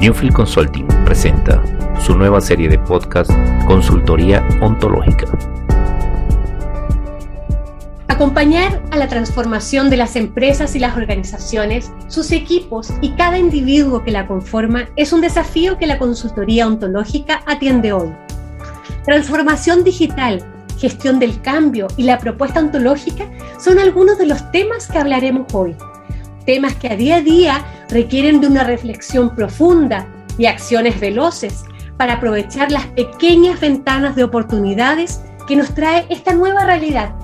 Newfield 0.00 0.32
Consulting 0.32 0.86
presenta 1.04 1.62
su 2.00 2.16
nueva 2.16 2.40
serie 2.40 2.70
de 2.70 2.78
podcast 2.78 3.30
Consultoría 3.66 4.42
Ontológica. 4.62 5.26
Acompañar 8.08 8.82
a 8.92 8.96
la 8.96 9.08
transformación 9.08 9.90
de 9.90 9.98
las 9.98 10.16
empresas 10.16 10.74
y 10.74 10.78
las 10.78 10.96
organizaciones, 10.96 11.92
sus 12.08 12.32
equipos 12.32 12.90
y 13.02 13.10
cada 13.10 13.36
individuo 13.36 14.02
que 14.02 14.10
la 14.10 14.26
conforma 14.26 14.88
es 14.96 15.12
un 15.12 15.20
desafío 15.20 15.76
que 15.76 15.86
la 15.86 15.98
consultoría 15.98 16.66
ontológica 16.66 17.42
atiende 17.44 17.92
hoy. 17.92 18.10
Transformación 19.04 19.84
digital, 19.84 20.42
gestión 20.78 21.18
del 21.18 21.42
cambio 21.42 21.88
y 21.98 22.04
la 22.04 22.18
propuesta 22.18 22.60
ontológica 22.60 23.30
son 23.58 23.78
algunos 23.78 24.16
de 24.16 24.24
los 24.24 24.50
temas 24.50 24.88
que 24.88 24.96
hablaremos 24.96 25.52
hoy. 25.52 25.76
Temas 26.46 26.74
que 26.74 26.88
a 26.88 26.96
día 26.96 27.16
a 27.16 27.20
día 27.20 27.64
requieren 27.88 28.40
de 28.40 28.46
una 28.46 28.64
reflexión 28.64 29.34
profunda 29.34 30.06
y 30.38 30.46
acciones 30.46 30.98
veloces 30.98 31.64
para 31.96 32.14
aprovechar 32.14 32.72
las 32.72 32.86
pequeñas 32.86 33.60
ventanas 33.60 34.16
de 34.16 34.24
oportunidades 34.24 35.20
que 35.46 35.56
nos 35.56 35.74
trae 35.74 36.06
esta 36.08 36.32
nueva 36.34 36.64
realidad, 36.64 37.14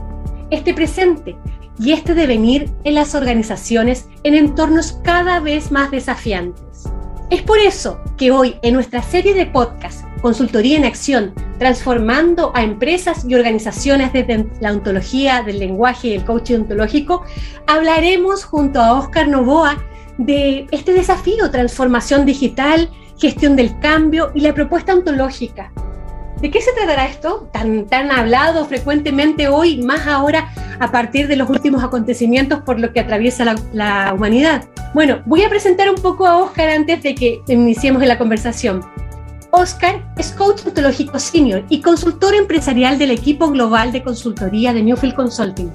este 0.50 0.74
presente 0.74 1.36
y 1.78 1.92
este 1.92 2.14
devenir 2.14 2.70
en 2.84 2.94
las 2.94 3.14
organizaciones 3.14 4.08
en 4.22 4.34
entornos 4.34 4.98
cada 5.02 5.40
vez 5.40 5.70
más 5.70 5.90
desafiantes. 5.90 6.84
Es 7.30 7.42
por 7.42 7.58
eso 7.58 8.00
que 8.16 8.30
hoy 8.30 8.56
en 8.62 8.74
nuestra 8.74 9.02
serie 9.02 9.34
de 9.34 9.46
podcast 9.46 10.05
Consultoría 10.26 10.76
en 10.76 10.84
Acción, 10.84 11.32
transformando 11.60 12.50
a 12.56 12.64
empresas 12.64 13.24
y 13.28 13.36
organizaciones 13.36 14.12
desde 14.12 14.44
la 14.58 14.72
ontología 14.72 15.42
del 15.42 15.60
lenguaje 15.60 16.08
y 16.08 16.14
el 16.14 16.24
coaching 16.24 16.62
ontológico, 16.62 17.22
hablaremos 17.68 18.42
junto 18.42 18.80
a 18.80 18.94
Oscar 18.98 19.28
Novoa 19.28 19.80
de 20.18 20.66
este 20.72 20.92
desafío, 20.94 21.48
transformación 21.52 22.26
digital, 22.26 22.90
gestión 23.16 23.54
del 23.54 23.78
cambio 23.78 24.32
y 24.34 24.40
la 24.40 24.52
propuesta 24.52 24.94
ontológica. 24.94 25.70
¿De 26.40 26.50
qué 26.50 26.60
se 26.60 26.72
tratará 26.72 27.06
esto? 27.06 27.48
Tan, 27.52 27.86
tan 27.86 28.10
hablado 28.10 28.64
frecuentemente 28.64 29.46
hoy, 29.46 29.80
más 29.80 30.08
ahora 30.08 30.52
a 30.80 30.90
partir 30.90 31.28
de 31.28 31.36
los 31.36 31.48
últimos 31.48 31.84
acontecimientos 31.84 32.62
por 32.62 32.80
lo 32.80 32.92
que 32.92 32.98
atraviesa 32.98 33.44
la, 33.44 33.54
la 33.72 34.12
humanidad. 34.12 34.64
Bueno, 34.92 35.22
voy 35.24 35.44
a 35.44 35.48
presentar 35.48 35.88
un 35.88 36.02
poco 36.02 36.26
a 36.26 36.38
Oscar 36.38 36.70
antes 36.70 37.00
de 37.04 37.14
que 37.14 37.42
iniciemos 37.46 38.04
la 38.04 38.18
conversación. 38.18 38.84
Oscar 39.56 40.04
es 40.18 40.32
coach 40.32 40.66
ontológico 40.66 41.18
senior 41.18 41.64
y 41.70 41.80
consultor 41.80 42.34
empresarial 42.34 42.98
del 42.98 43.10
equipo 43.10 43.48
global 43.48 43.90
de 43.90 44.02
consultoría 44.02 44.74
de 44.74 44.82
Newfield 44.82 45.14
Consulting. 45.14 45.72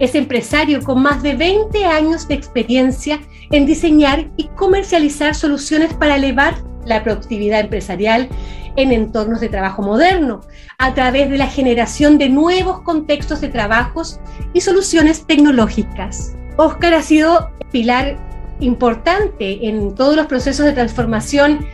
Es 0.00 0.16
empresario 0.16 0.82
con 0.82 1.00
más 1.00 1.22
de 1.22 1.36
20 1.36 1.84
años 1.84 2.26
de 2.26 2.34
experiencia 2.34 3.20
en 3.52 3.66
diseñar 3.66 4.28
y 4.36 4.48
comercializar 4.48 5.36
soluciones 5.36 5.94
para 5.94 6.16
elevar 6.16 6.56
la 6.84 7.04
productividad 7.04 7.60
empresarial 7.60 8.28
en 8.74 8.90
entornos 8.90 9.40
de 9.40 9.48
trabajo 9.48 9.80
moderno, 9.80 10.40
a 10.78 10.92
través 10.94 11.30
de 11.30 11.38
la 11.38 11.46
generación 11.46 12.18
de 12.18 12.30
nuevos 12.30 12.80
contextos 12.80 13.40
de 13.40 13.48
trabajos 13.48 14.18
y 14.54 14.60
soluciones 14.60 15.24
tecnológicas. 15.24 16.34
Oscar 16.56 16.94
ha 16.94 17.02
sido 17.02 17.48
pilar 17.70 18.16
importante 18.58 19.68
en 19.68 19.94
todos 19.94 20.16
los 20.16 20.26
procesos 20.26 20.66
de 20.66 20.72
transformación 20.72 21.64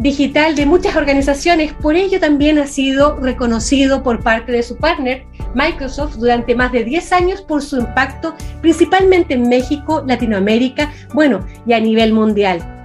digital 0.00 0.56
de 0.56 0.64
muchas 0.64 0.96
organizaciones, 0.96 1.74
por 1.74 1.94
ello 1.94 2.18
también 2.18 2.58
ha 2.58 2.66
sido 2.66 3.16
reconocido 3.20 4.02
por 4.02 4.22
parte 4.22 4.50
de 4.50 4.62
su 4.62 4.78
partner, 4.78 5.26
Microsoft, 5.54 6.16
durante 6.16 6.54
más 6.54 6.72
de 6.72 6.84
10 6.84 7.12
años 7.12 7.42
por 7.42 7.62
su 7.62 7.76
impacto, 7.76 8.34
principalmente 8.62 9.34
en 9.34 9.46
México, 9.48 10.02
Latinoamérica, 10.06 10.90
bueno, 11.12 11.46
y 11.66 11.74
a 11.74 11.80
nivel 11.80 12.14
mundial. 12.14 12.78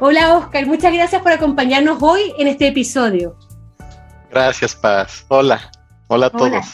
Hola 0.00 0.38
Oscar, 0.38 0.66
muchas 0.66 0.94
gracias 0.94 1.20
por 1.20 1.32
acompañarnos 1.32 2.02
hoy 2.02 2.32
en 2.38 2.48
este 2.48 2.68
episodio. 2.68 3.36
Gracias, 4.30 4.74
Paz. 4.74 5.26
Hola, 5.28 5.70
hola 6.08 6.26
a 6.26 6.30
todos. 6.30 6.66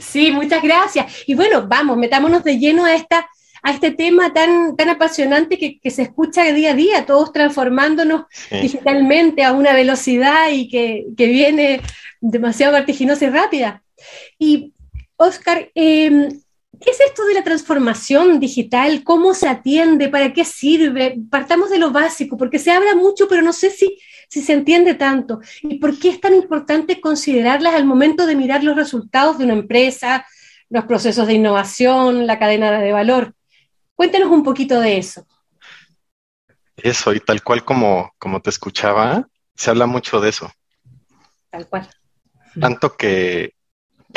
Sí, 0.00 0.32
muchas 0.32 0.62
gracias. 0.62 1.24
Y 1.26 1.34
bueno, 1.34 1.66
vamos, 1.68 1.98
metámonos 1.98 2.42
de 2.42 2.58
lleno 2.58 2.86
a 2.86 2.94
esta 2.94 3.28
a 3.62 3.72
este 3.72 3.90
tema 3.90 4.32
tan, 4.32 4.76
tan 4.76 4.88
apasionante 4.88 5.58
que, 5.58 5.90
se 5.90 6.02
escucha 6.02 6.44
día 6.52 6.72
a 6.72 6.74
día, 6.74 7.06
todos 7.06 7.32
transformándonos 7.32 8.24
digitalmente 8.50 9.44
a 9.44 9.52
una 9.52 9.72
velocidad 9.72 10.50
y 10.52 10.68
que, 10.68 11.06
viene 11.16 11.80
demasiado 12.20 12.72
vertiginosa 12.72 13.26
y 13.26 13.30
rápida. 13.30 13.82
Y, 14.38 14.74
Oscar, 15.16 15.70
em, 15.74 16.28
¿qué 16.80 16.90
es 16.90 17.00
esto 17.00 17.24
de 17.26 17.34
la 17.34 17.44
transformación 17.44 18.40
digital? 18.40 19.02
¿Cómo 19.02 19.34
se 19.34 19.48
atiende? 19.48 20.08
¿Para 20.08 20.32
qué 20.32 20.44
sirve? 20.44 21.16
Partamos 21.30 21.70
de 21.70 21.78
lo 21.78 21.90
básico, 21.90 22.36
porque 22.36 22.58
se 22.58 22.70
habla 22.70 22.94
mucho, 22.94 23.28
pero 23.28 23.42
no 23.42 23.52
sé 23.52 23.70
si, 23.70 23.98
si 24.28 24.42
se 24.42 24.52
entiende 24.52 24.94
tanto. 24.94 25.40
¿Y 25.62 25.78
por 25.78 25.98
qué 25.98 26.10
es 26.10 26.20
tan 26.20 26.34
importante 26.34 27.00
considerarlas 27.00 27.74
al 27.74 27.84
momento 27.84 28.26
de 28.26 28.36
mirar 28.36 28.62
los 28.62 28.76
resultados 28.76 29.38
de 29.38 29.44
una 29.44 29.54
empresa, 29.54 30.26
los 30.70 30.84
procesos 30.84 31.26
de 31.26 31.34
innovación, 31.34 32.26
la 32.26 32.38
cadena 32.38 32.80
de 32.80 32.92
valor? 32.92 33.34
Cuéntanos 33.98 34.30
un 34.30 34.44
poquito 34.44 34.78
de 34.78 34.96
eso. 34.96 35.26
Eso, 36.76 37.12
y 37.12 37.18
tal 37.18 37.42
cual 37.42 37.64
como, 37.64 38.12
como 38.16 38.40
te 38.40 38.48
escuchaba, 38.48 39.28
se 39.56 39.70
habla 39.70 39.86
mucho 39.86 40.20
de 40.20 40.28
eso. 40.28 40.52
Tal 41.50 41.66
cual. 41.66 41.90
Tanto 42.60 42.96
que, 42.96 43.54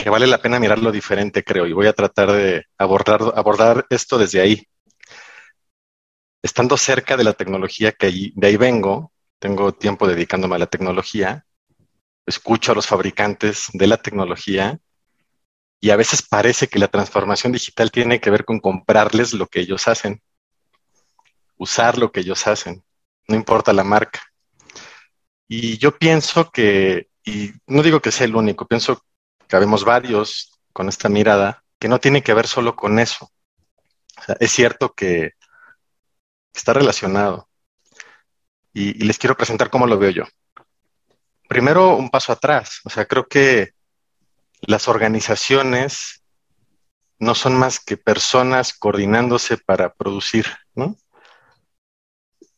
vale 0.06 0.28
la 0.28 0.38
pena 0.38 0.60
mirarlo 0.60 0.92
diferente, 0.92 1.44
creo, 1.44 1.66
y 1.66 1.74
voy 1.74 1.88
a 1.88 1.94
tratar 1.94 2.32
de 2.32 2.64
abordar, 2.78 3.22
abordar 3.36 3.88
esto 3.90 4.20
desde 4.20 4.42
ahí. 4.42 4.64
Estando 6.44 6.78
cerca 6.78 7.18
de 7.18 7.24
la 7.24 7.34
tecnología 7.34 7.92
que 7.92 8.32
de 8.36 8.48
ahí 8.48 8.58
vengo, 8.58 9.12
tengo 9.40 9.74
tiempo 9.74 10.08
dedicándome 10.08 10.58
a 10.58 10.60
la 10.60 10.68
tecnología, 10.68 11.44
escucho 12.28 12.74
a 12.74 12.76
los 12.76 12.86
fabricantes 12.86 13.66
de 13.74 13.88
la 13.88 13.98
tecnología 13.98 14.80
y 15.84 15.90
a 15.90 15.96
veces 15.96 16.22
parece 16.22 16.68
que 16.68 16.78
la 16.78 16.88
transformación 16.88 17.52
digital 17.52 17.90
tiene 17.90 18.22
que 18.22 18.30
ver 18.30 18.46
con 18.46 18.60
comprarles 18.60 19.34
lo 19.34 19.48
que 19.48 19.62
ellos 19.62 19.88
hacen, 19.88 20.22
usar 21.58 21.98
lo 21.98 22.12
que 22.12 22.20
ellos 22.20 22.46
hacen, 22.46 22.84
no 23.28 23.36
importa 23.36 23.74
la 23.74 23.84
marca. 23.84 24.22
Y 25.48 25.80
yo 25.80 25.98
pienso 25.98 26.52
que, 26.52 27.10
y 27.26 27.52
no 27.66 27.82
digo 27.82 28.00
que 28.00 28.12
sea 28.12 28.28
el 28.28 28.36
único, 28.36 28.68
pienso 28.68 29.04
que 29.48 29.56
habemos 29.56 29.84
varios 29.84 30.60
con 30.72 30.88
esta 30.88 31.10
mirada, 31.10 31.64
que 31.80 31.88
no 31.88 32.00
tiene 32.00 32.22
que 32.22 32.36
ver 32.36 32.46
solo 32.46 32.76
con 32.76 33.00
eso. 33.00 33.32
es 34.40 34.52
cierto 34.52 34.94
que 34.94 35.32
está 36.54 36.74
relacionado. 36.74 37.50
Y, 38.72 39.04
y 39.04 39.08
les 39.08 39.18
quiero 39.18 39.36
presentar 39.36 39.72
cómo 39.72 39.88
lo 39.88 39.98
veo 39.98 40.12
yo. 40.12 40.24
Primero, 41.50 41.96
un 41.96 42.10
paso 42.10 42.32
atrás. 42.32 42.82
O 42.86 42.90
sea, 42.90 43.06
creo 43.06 43.28
que 43.28 43.74
las 44.62 44.88
organizaciones 44.88 46.24
no 47.20 47.36
son 47.36 47.56
más 47.56 47.80
que 47.80 47.98
personas 47.98 48.74
coordinándose 48.74 49.58
para 49.58 49.94
producir, 49.94 50.48
¿no? 50.74 50.96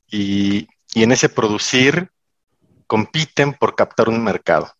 Y, 0.07 0.67
en 0.95 1.11
ese 1.11 1.27
producir 1.27 2.11
compiten 2.85 3.53
por 3.53 3.75
captar 3.75 4.09
un 4.09 4.23
mercado. 4.23 4.71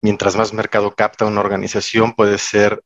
Mientras 0.00 0.36
más 0.36 0.52
mercado 0.52 0.94
capta 0.94 1.24
una 1.24 1.40
organización, 1.40 2.14
puede 2.14 2.38
ser 2.38 2.80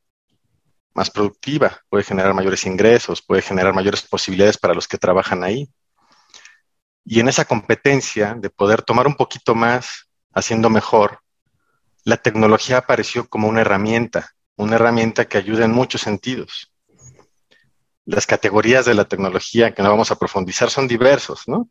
más 0.94 1.10
productiva, 1.10 1.82
puede 1.90 2.02
generar 2.02 2.32
mayores 2.32 2.64
ingresos, 2.64 3.20
puede 3.20 3.42
generar 3.42 3.74
mayores 3.74 4.02
posibilidades 4.02 4.56
para 4.56 4.72
los 4.72 4.88
que 4.88 4.96
trabajan 4.96 5.44
ahí. 5.44 5.68
Y 7.04 7.20
en 7.20 7.28
esa 7.28 7.44
competencia 7.44 8.34
de 8.34 8.48
poder 8.48 8.82
tomar 8.82 9.06
un 9.06 9.16
poquito 9.16 9.54
más, 9.54 10.08
haciendo 10.32 10.70
mejor, 10.70 11.20
la 12.04 12.16
tecnología 12.16 12.78
apareció 12.78 13.28
como 13.28 13.48
una 13.48 13.60
herramienta, 13.60 14.30
una 14.56 14.76
herramienta 14.76 15.26
que 15.26 15.38
ayuda 15.38 15.64
en 15.64 15.72
muchos 15.72 16.00
sentidos. 16.00 16.72
Las 18.04 18.26
categorías 18.26 18.86
de 18.86 18.94
la 18.94 19.04
tecnología 19.04 19.74
que 19.74 19.82
no 19.82 19.90
vamos 19.90 20.10
a 20.10 20.18
profundizar 20.18 20.70
son 20.70 20.88
diversos, 20.88 21.46
¿no? 21.46 21.68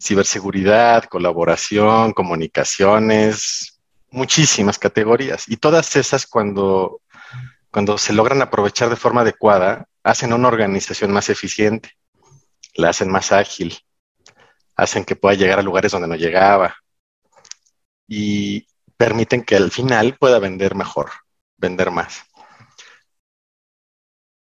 Ciberseguridad, 0.00 1.04
colaboración, 1.04 2.12
comunicaciones, 2.12 3.80
muchísimas 4.10 4.78
categorías. 4.78 5.48
Y 5.48 5.56
todas 5.56 5.96
esas 5.96 6.26
cuando, 6.26 7.00
cuando 7.70 7.98
se 7.98 8.12
logran 8.12 8.42
aprovechar 8.42 8.90
de 8.90 8.96
forma 8.96 9.22
adecuada, 9.22 9.86
hacen 10.02 10.32
una 10.32 10.48
organización 10.48 11.12
más 11.12 11.28
eficiente, 11.28 11.92
la 12.74 12.90
hacen 12.90 13.10
más 13.10 13.32
ágil, 13.32 13.78
hacen 14.76 15.04
que 15.04 15.16
pueda 15.16 15.34
llegar 15.34 15.58
a 15.58 15.62
lugares 15.62 15.92
donde 15.92 16.08
no 16.08 16.16
llegaba. 16.16 16.76
Y, 18.08 18.66
permiten 19.00 19.44
que 19.44 19.56
al 19.56 19.70
final 19.70 20.18
pueda 20.18 20.38
vender 20.38 20.74
mejor, 20.74 21.10
vender 21.56 21.90
más. 21.90 22.22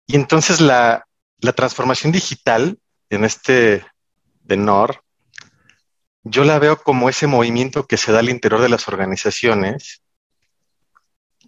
Y 0.06 0.16
entonces 0.16 0.62
la, 0.62 1.04
transformación 1.54 2.12
digital 2.12 2.78
en 3.10 3.24
este 3.26 3.84
de 4.40 4.56
NOR, 4.56 5.02
yo 6.22 6.44
la 6.44 6.58
veo 6.58 6.82
como 6.82 7.10
ese 7.10 7.26
movimiento 7.26 7.86
que 7.86 7.98
se 7.98 8.10
da 8.10 8.20
al 8.20 8.30
interior 8.30 8.62
de 8.62 8.70
las 8.70 8.88
organizaciones 8.88 10.02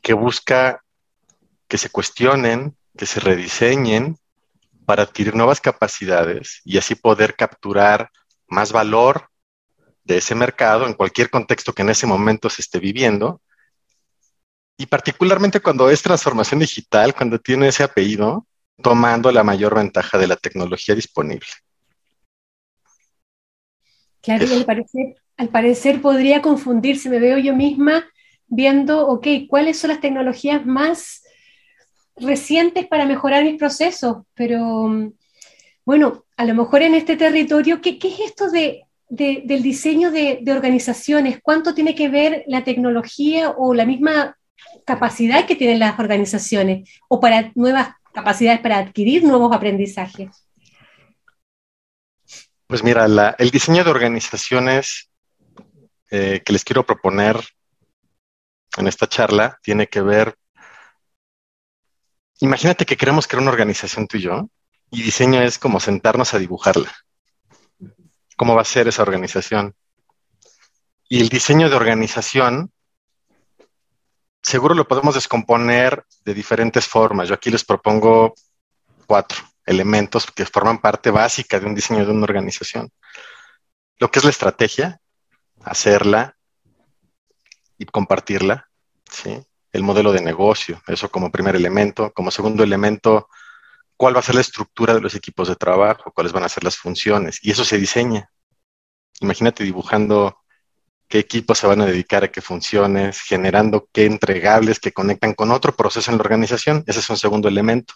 que 0.03 0.13
busca 0.13 0.85
que 1.69 1.79
se 1.79 1.89
cuestionen, 1.89 2.77
que 2.99 3.07
se 3.07 3.21
rediseñen 3.21 4.19
para 4.85 5.05
adquirir 5.05 5.35
nuevas 5.35 5.63
capacidades 5.63 6.61
y 6.67 6.77
así 6.77 6.97
poder 6.97 7.35
capturar 7.35 8.11
más 8.47 8.73
valor 8.73 9.30
de 10.11 10.19
ese 10.19 10.35
mercado 10.35 10.87
en 10.87 10.95
cualquier 10.95 11.31
contexto 11.31 11.73
que 11.73 11.83
en 11.83 11.91
ese 11.91 12.07
momento 12.07 12.51
se 12.51 12.63
esté 12.63 12.79
viviendo. 12.79 13.41
Y 14.77 14.87
particularmente 14.87 15.61
cuando 15.61 15.89
es 15.91 16.03
transformación 16.03 16.61
digital, 16.61 17.15
cuando 17.15 17.39
tiene 17.39 17.69
ese 17.69 17.83
apellido, 17.83 18.47
tomando 18.83 19.31
la 19.31 19.45
mayor 19.45 19.75
ventaja 19.75 20.19
de 20.19 20.27
la 20.27 20.37
tecnología 20.37 20.95
disponible. 20.95 21.47
Claro, 24.23 24.47
y 24.47 24.53
al 24.53 24.65
parecer, 24.65 25.17
al 25.37 25.49
parecer 25.49 26.03
podría 26.03 26.43
confundirse, 26.43 27.09
me 27.09 27.21
veo 27.21 27.39
yo 27.39 27.55
misma 27.55 28.07
viendo, 28.47 29.07
ok, 29.07 29.27
¿cuáles 29.49 29.79
son 29.79 29.91
las 29.91 30.01
tecnologías 30.01 30.67
más 30.67 31.23
recientes 32.17 32.87
para 32.87 33.07
mejorar 33.07 33.45
mis 33.45 33.59
procesos? 33.59 34.19
Pero 34.35 35.13
bueno, 35.85 36.25
a 36.37 36.45
lo 36.45 36.55
mejor 36.55 36.83
en 36.83 36.95
este 36.95 37.17
territorio, 37.17 37.81
¿qué, 37.81 37.99
es 38.03 38.21
esto 38.21 38.51
de, 38.51 38.87
del 39.11 39.63
diseño 39.63 40.11
de, 40.11 40.43
organizaciones? 40.49 41.41
¿Cuánto 41.43 41.75
tiene 41.75 41.95
que 41.95 42.09
ver 42.09 42.45
la 42.47 42.65
tecnología 42.65 43.51
o 43.51 43.75
la 43.75 43.85
misma 43.85 44.37
capacidad 44.87 45.47
que 45.47 45.57
tienen 45.57 45.81
las 45.81 45.99
organizaciones 45.99 46.89
o 47.09 47.21
para 47.21 47.51
nuevas 47.55 47.91
capacidades 48.15 48.61
para 48.61 48.79
adquirir 48.79 49.25
nuevos 49.25 49.55
aprendizajes? 49.55 50.47
Pues 52.67 52.85
mira, 52.85 53.05
el 53.37 53.51
diseño 53.51 53.83
de 53.83 53.91
organizaciones 53.91 55.11
eh, 56.11 56.41
que 56.45 56.53
les 56.53 56.65
quiero 56.65 56.87
proponer 56.87 57.37
en 58.79 58.87
esta 58.87 59.09
charla 59.09 59.59
tiene 59.63 59.89
que 59.89 60.01
ver, 60.01 60.37
imagínate 62.39 62.87
que 62.87 62.97
queremos 62.97 63.27
crear 63.27 63.43
una 63.43 63.51
organización 63.51 64.07
tú 64.07 64.19
y 64.19 64.23
yo, 64.23 64.49
y 64.93 65.03
diseño 65.03 65.43
es 65.43 65.59
como 65.59 65.81
sentarnos 65.81 66.33
a 66.33 66.39
dibujarla. 66.39 66.93
¿Cómo 68.41 68.55
va 68.55 68.63
a 68.63 68.65
ser 68.65 68.89
esa 68.89 69.03
organización? 69.03 69.75
Y 71.11 71.21
el 71.21 71.29
diseño 71.29 71.69
de 71.69 71.77
organización 71.77 72.73
seguro 74.41 74.75
lo 74.75 74.89
podemos 74.89 75.15
descomponer 75.15 76.07
de 76.25 76.33
diferentes 76.33 76.87
formas. 76.87 77.29
Yo 77.29 77.35
aquí 77.35 77.51
les 77.51 77.67
propongo 77.67 78.33
cuatro 79.07 79.41
elementos 79.67 80.25
que 80.25 80.47
forman 80.47 80.81
parte 80.81 81.11
básica 81.11 81.61
de 81.61 81.67
un 81.67 81.75
diseño 81.75 82.07
de 82.07 82.13
una 82.13 82.25
organización. 82.25 82.91
Lo 83.99 84.11
que 84.11 84.21
es 84.21 84.25
la 84.25 84.31
estrategia, 84.31 85.03
hacerla 85.63 86.35
y 87.77 87.85
compartirla, 87.85 88.71
¿sí? 89.05 89.39
El 89.71 89.83
modelo 89.83 90.13
de 90.13 90.23
negocio, 90.23 90.81
eso 90.87 91.11
como 91.11 91.31
primer 91.31 91.57
elemento. 91.57 92.11
Como 92.15 92.31
segundo 92.31 92.65
elemento, 92.65 93.29
cuál 94.01 94.17
va 94.17 94.21
a 94.21 94.23
ser 94.23 94.35
la 94.35 94.41
estructura 94.41 94.95
de 94.95 95.03
los 95.03 95.15
equipos 95.15 95.47
de 95.47 95.57
trabajo, 95.57 96.11
cuáles 96.11 96.33
van 96.33 96.45
a 96.45 96.49
ser 96.49 96.65
las 96.65 96.79
funciones. 96.79 97.39
Y 97.43 97.51
eso 97.51 97.67
se 97.67 97.77
diseña. 97.77 98.31
Imagínate 99.21 99.63
dibujando 99.63 100.39
qué 101.07 101.19
equipos 101.19 101.59
se 101.59 101.67
van 101.67 101.83
a 101.83 101.85
dedicar 101.85 102.25
a 102.25 102.33
qué 102.33 102.41
funciones, 102.41 103.21
generando 103.21 103.91
qué 103.93 104.07
entregables 104.07 104.81
que 104.81 104.93
conectan 104.93 105.35
con 105.35 105.51
otro 105.51 105.77
proceso 105.77 106.11
en 106.11 106.17
la 106.17 106.23
organización. 106.23 106.83
Ese 106.87 107.01
es 107.01 107.11
un 107.11 107.19
segundo 107.19 107.47
elemento. 107.47 107.93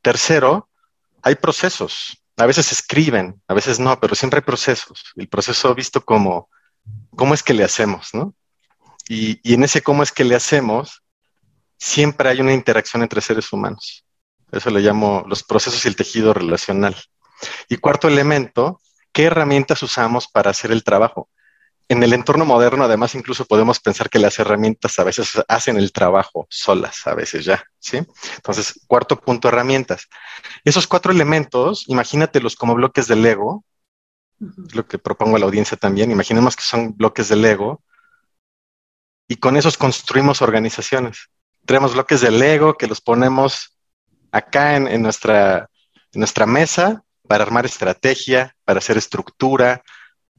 Tercero, 0.00 0.68
hay 1.20 1.34
procesos. 1.34 2.16
A 2.36 2.46
veces 2.46 2.70
escriben, 2.70 3.42
a 3.48 3.54
veces 3.54 3.80
no, 3.80 3.98
pero 3.98 4.14
siempre 4.14 4.38
hay 4.38 4.44
procesos. 4.44 5.02
El 5.16 5.26
proceso 5.26 5.74
visto 5.74 6.04
como 6.04 6.48
cómo 7.16 7.34
es 7.34 7.42
que 7.42 7.54
le 7.54 7.64
hacemos, 7.64 8.14
¿no? 8.14 8.36
Y, 9.08 9.40
y 9.42 9.54
en 9.54 9.64
ese 9.64 9.82
cómo 9.82 10.04
es 10.04 10.12
que 10.12 10.22
le 10.22 10.36
hacemos, 10.36 11.02
siempre 11.76 12.28
hay 12.28 12.40
una 12.40 12.52
interacción 12.52 13.02
entre 13.02 13.20
seres 13.20 13.52
humanos. 13.52 14.03
Eso 14.54 14.70
le 14.70 14.80
llamo 14.80 15.24
los 15.28 15.42
procesos 15.42 15.84
y 15.84 15.88
el 15.88 15.96
tejido 15.96 16.32
relacional. 16.32 16.96
Y 17.68 17.76
cuarto 17.76 18.08
elemento, 18.08 18.80
¿qué 19.12 19.24
herramientas 19.24 19.82
usamos 19.82 20.28
para 20.28 20.50
hacer 20.50 20.72
el 20.72 20.84
trabajo? 20.84 21.28
en 21.88 22.02
el 22.02 22.12
entorno 22.12 22.44
moderno, 22.44 22.84
además, 22.84 23.14
incluso 23.14 23.44
podemos 23.44 23.78
pensar 23.78 24.08
que 24.08 24.18
las 24.18 24.38
herramientas 24.38 24.98
a 24.98 25.04
veces 25.04 25.32
hacen 25.48 25.76
el 25.76 25.92
trabajo 25.92 26.46
solas, 26.48 27.06
a 27.06 27.14
veces 27.14 27.44
ya, 27.44 27.64
¿sí? 27.78 27.98
Entonces, 28.36 28.80
cuarto 28.86 29.20
punto, 29.20 29.48
herramientas. 29.48 30.08
Esos 30.64 30.86
cuatro 30.86 31.12
elementos, 31.12 31.84
imagínatelos 31.88 32.56
como 32.56 32.74
bloques 32.74 33.06
de 33.06 33.16
Lego, 33.16 33.64
lo 34.38 34.86
que 34.86 34.98
propongo 34.98 35.36
a 35.36 35.38
la 35.38 35.46
audiencia 35.46 35.76
también, 35.76 36.10
imaginemos 36.10 36.56
que 36.56 36.62
son 36.62 36.96
bloques 36.96 37.28
de 37.28 37.36
Lego, 37.36 37.82
y 39.28 39.36
con 39.36 39.56
esos 39.56 39.76
construimos 39.76 40.42
organizaciones. 40.42 41.28
Tenemos 41.66 41.94
bloques 41.94 42.20
de 42.20 42.30
Lego 42.30 42.74
que 42.74 42.86
los 42.86 43.00
ponemos 43.00 43.73
acá 44.34 44.74
en, 44.76 45.00
nuestra, 45.00 45.68
mesa 46.46 47.04
para 47.28 47.44
armar 47.44 47.66
estrategia, 47.66 48.56
para 48.64 48.78
hacer 48.78 48.98
estructura, 48.98 49.84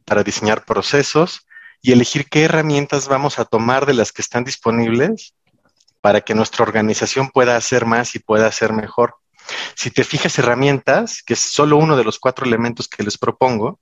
para 0.04 0.22
diseñar 0.22 0.66
procesos 0.66 1.48
y 1.82 1.94
elegir 1.94 2.28
qué 2.30 2.44
herramientas 2.44 3.08
vamos 3.08 3.40
a 3.40 3.46
tomar 3.46 3.86
de 3.86 3.94
las 3.94 4.12
que 4.12 4.22
están 4.22 4.44
disponibles 4.44 5.34
para 6.02 6.20
que 6.22 6.36
nuestra 6.36 6.64
organización 6.64 7.30
pueda 7.30 7.56
hacer 7.56 7.86
más 7.86 8.16
y 8.16 8.20
pueda 8.20 8.48
hacer 8.48 8.74
mejor. 8.74 9.16
Si 9.76 9.90
te 9.92 10.04
fijas 10.04 10.38
herramientas, 10.40 11.24
que 11.24 11.34
es 11.34 11.40
solo 11.40 11.78
uno 11.78 11.96
de 11.96 12.04
los 12.04 12.20
cuatro 12.20 12.46
elementos 12.46 12.90
que 12.90 13.02
les 13.02 13.18
propongo, 13.18 13.80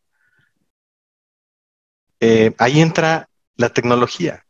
eh, 2.19 2.53
ahí 2.59 2.81
entra 2.81 3.29
la 3.55 3.69
tecnología. 3.69 4.45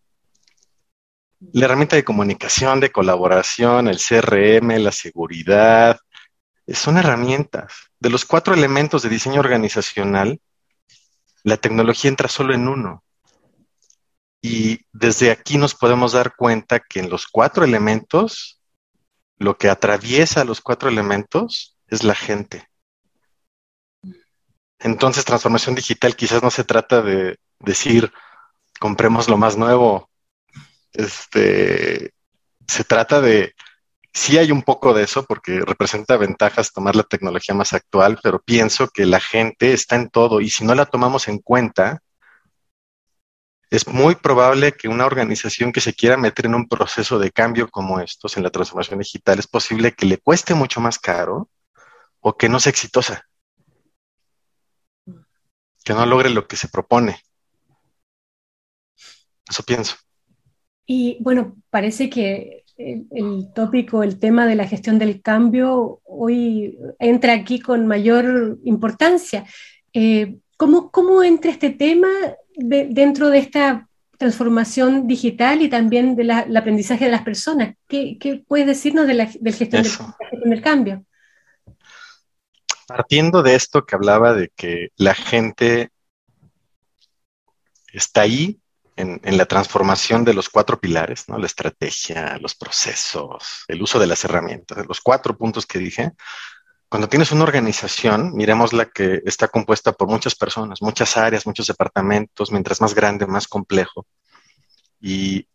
La 1.52 1.66
herramienta 1.66 1.96
de 1.96 2.04
comunicación, 2.04 2.80
de 2.80 2.92
colaboración, 2.92 3.88
el 3.88 3.98
CRM, 3.98 4.80
la 4.80 4.92
seguridad, 4.92 6.00
son 6.68 6.98
herramientas. 6.98 7.74
De 8.00 8.10
los 8.10 8.26
cuatro 8.26 8.54
elementos 8.54 9.04
de 9.04 9.10
diseño 9.10 9.40
organizacional, 9.40 10.40
la 11.44 11.58
tecnología 11.58 12.10
entra 12.10 12.30
solo 12.30 12.54
en 12.54 12.68
uno. 12.68 13.04
Y 14.42 14.82
desde 14.92 15.32
aquí 15.32 15.58
nos 15.58 15.76
podemos 15.76 16.14
dar 16.14 16.36
cuenta 16.36 16.80
que 16.80 17.00
en 17.00 17.10
los 17.10 17.28
cuatro 17.28 17.64
elementos, 17.64 18.62
lo 19.38 19.58
que 19.58 19.70
atraviesa 19.70 20.46
los 20.46 20.62
cuatro 20.62 20.90
elementos 20.90 21.78
es 21.88 22.04
la 22.04 22.16
gente. 22.16 22.68
Entonces, 24.80 25.24
transformación 25.24 25.76
digital 25.76 26.16
quizás 26.16 26.44
no 26.44 26.52
se 26.52 26.66
trata 26.66 27.02
de 27.02 27.40
decir, 27.60 28.12
compremos 28.80 29.30
lo 29.30 29.38
más 29.38 29.56
nuevo. 29.56 30.10
Este, 30.94 32.14
se 32.68 32.84
trata 32.84 33.22
de 33.22 33.54
Sí 34.14 34.38
hay 34.38 34.52
un 34.52 34.62
poco 34.62 34.94
de 34.94 35.04
eso 35.04 35.26
porque 35.26 35.62
representa 35.62 36.18
ventajas 36.18 36.72
tomar 36.72 36.96
la 36.96 37.04
tecnología 37.04 37.56
más 37.56 37.74
actual, 37.74 38.20
pero 38.22 38.40
pienso 38.40 38.88
que 38.90 39.08
la 39.08 39.20
gente 39.20 39.74
está 39.74 39.96
en 39.96 40.10
todo 40.10 40.40
y 40.40 40.50
si 40.52 40.64
no 40.64 40.76
la 40.76 40.86
tomamos 40.86 41.28
en 41.28 41.40
cuenta, 41.40 42.04
es 43.72 43.88
muy 43.88 44.14
probable 44.14 44.74
que 44.74 44.88
una 44.88 45.08
organización 45.08 45.72
que 45.72 45.82
se 45.82 45.96
quiera 45.96 46.16
meter 46.16 46.46
en 46.46 46.54
un 46.54 46.68
proceso 46.68 47.18
de 47.18 47.32
cambio 47.32 47.68
como 47.70 48.00
estos, 48.00 48.38
en 48.38 48.44
la 48.44 48.52
transformación 48.52 49.00
digital, 49.00 49.40
es 49.40 49.48
posible 49.48 49.94
que 49.94 50.06
le 50.06 50.20
cueste 50.20 50.54
mucho 50.54 50.80
más 50.80 51.00
caro 51.00 51.50
o 52.20 52.38
que 52.38 52.50
no 52.50 52.60
sea 52.60 52.70
exitosa, 52.70 53.28
que 55.84 55.94
no 55.94 56.06
logre 56.06 56.30
lo 56.30 56.48
que 56.48 56.56
se 56.56 56.68
propone. 56.68 57.20
Eso 59.50 59.64
pienso. 59.64 59.96
Y 60.86 61.18
bueno, 61.22 61.56
parece 61.70 62.10
que 62.10 62.64
el, 62.78 63.52
tópico, 63.54 64.04
el 64.04 64.20
tema 64.20 64.46
de 64.46 64.56
la 64.56 64.68
gestión 64.68 65.00
del 65.00 65.22
cambio 65.22 66.02
hoy 66.06 66.78
entra 67.00 67.34
aquí 67.34 67.60
con 67.60 67.88
mayor 67.88 68.60
importancia. 68.64 69.46
Eh, 69.94 70.38
¿cómo, 70.58 70.92
¿cómo, 70.92 71.24
entra 71.24 71.52
este 71.52 71.70
tema 71.70 72.10
dentro 72.56 73.30
de 73.30 73.40
esta 73.40 73.88
transformación 74.18 75.08
digital 75.08 75.62
y 75.62 75.70
también 75.70 76.16
del 76.16 76.32
aprendizaje 76.32 77.06
de 77.06 77.12
las 77.12 77.24
personas? 77.24 77.76
¿Qué, 77.88 78.18
qué 78.20 78.44
puedes 78.48 78.68
decirnos 78.68 79.08
de 79.08 79.14
la, 79.14 79.30
del 79.40 79.54
gestión 79.54 79.84
del, 80.44 80.62
cambio? 80.62 81.06
Partiendo 82.88 83.44
de 83.44 83.56
esto 83.56 83.86
que 83.86 83.96
hablaba 83.96 84.34
de 84.34 84.52
que 84.56 84.90
la 84.98 85.14
gente 85.14 85.90
está 87.92 88.22
ahí 88.22 88.60
en, 88.96 89.38
la 89.38 89.46
transformación 89.46 90.24
de 90.24 90.34
los 90.34 90.50
cuatro 90.50 90.80
pilares, 90.80 91.28
¿no? 91.28 91.38
La 91.38 91.46
estrategia, 91.46 92.38
los 92.40 92.56
procesos, 92.56 93.66
el 93.68 93.82
uso 93.82 94.00
de 94.00 94.08
las 94.08 94.24
herramientas, 94.24 94.86
los 94.88 95.02
cuatro 95.02 95.38
puntos 95.38 95.66
que 95.66 95.80
dije. 95.80 96.12
Cuando 96.90 97.10
tienes 97.10 97.32
una 97.32 97.44
organización, 97.44 98.34
miremos 98.36 98.72
la 98.72 98.86
que 98.86 99.22
está 99.26 99.48
compuesta 99.48 99.94
por 99.94 100.08
muchas 100.08 100.36
personas, 100.36 100.82
muchas 100.82 101.18
áreas, 101.18 101.48
muchos 101.48 101.68
departamentos, 101.68 102.52
mientras 102.52 102.82
más 102.82 102.94
grande, 102.94 103.26
más 103.26 103.48
complejo. 103.48 104.06
Y 105.02 105.48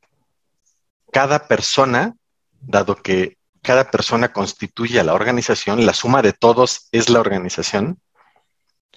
cada 1.12 1.46
persona, 1.46 2.14
dado 2.60 2.96
que 2.96 3.38
cada 3.62 3.90
persona 3.90 4.32
constituye 4.32 4.98
a 4.98 5.04
la 5.04 5.14
organización, 5.14 5.86
la 5.86 5.94
suma 5.94 6.22
de 6.22 6.32
todos 6.32 6.88
es 6.90 7.08
la 7.08 7.20
organización. 7.20 8.00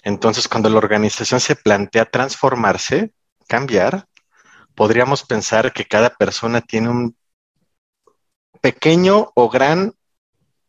Entonces, 0.02 0.48
cuando 0.48 0.68
la 0.68 0.78
organización 0.78 1.38
se 1.38 1.54
plantea 1.54 2.06
transformarse, 2.06 3.12
cambiar, 3.46 4.06
podríamos 4.74 5.24
pensar 5.24 5.72
que 5.72 5.84
cada 5.84 6.10
persona 6.10 6.60
tiene 6.60 6.88
un 6.88 7.16
pequeño 8.60 9.32
o 9.34 9.48
gran 9.48 9.94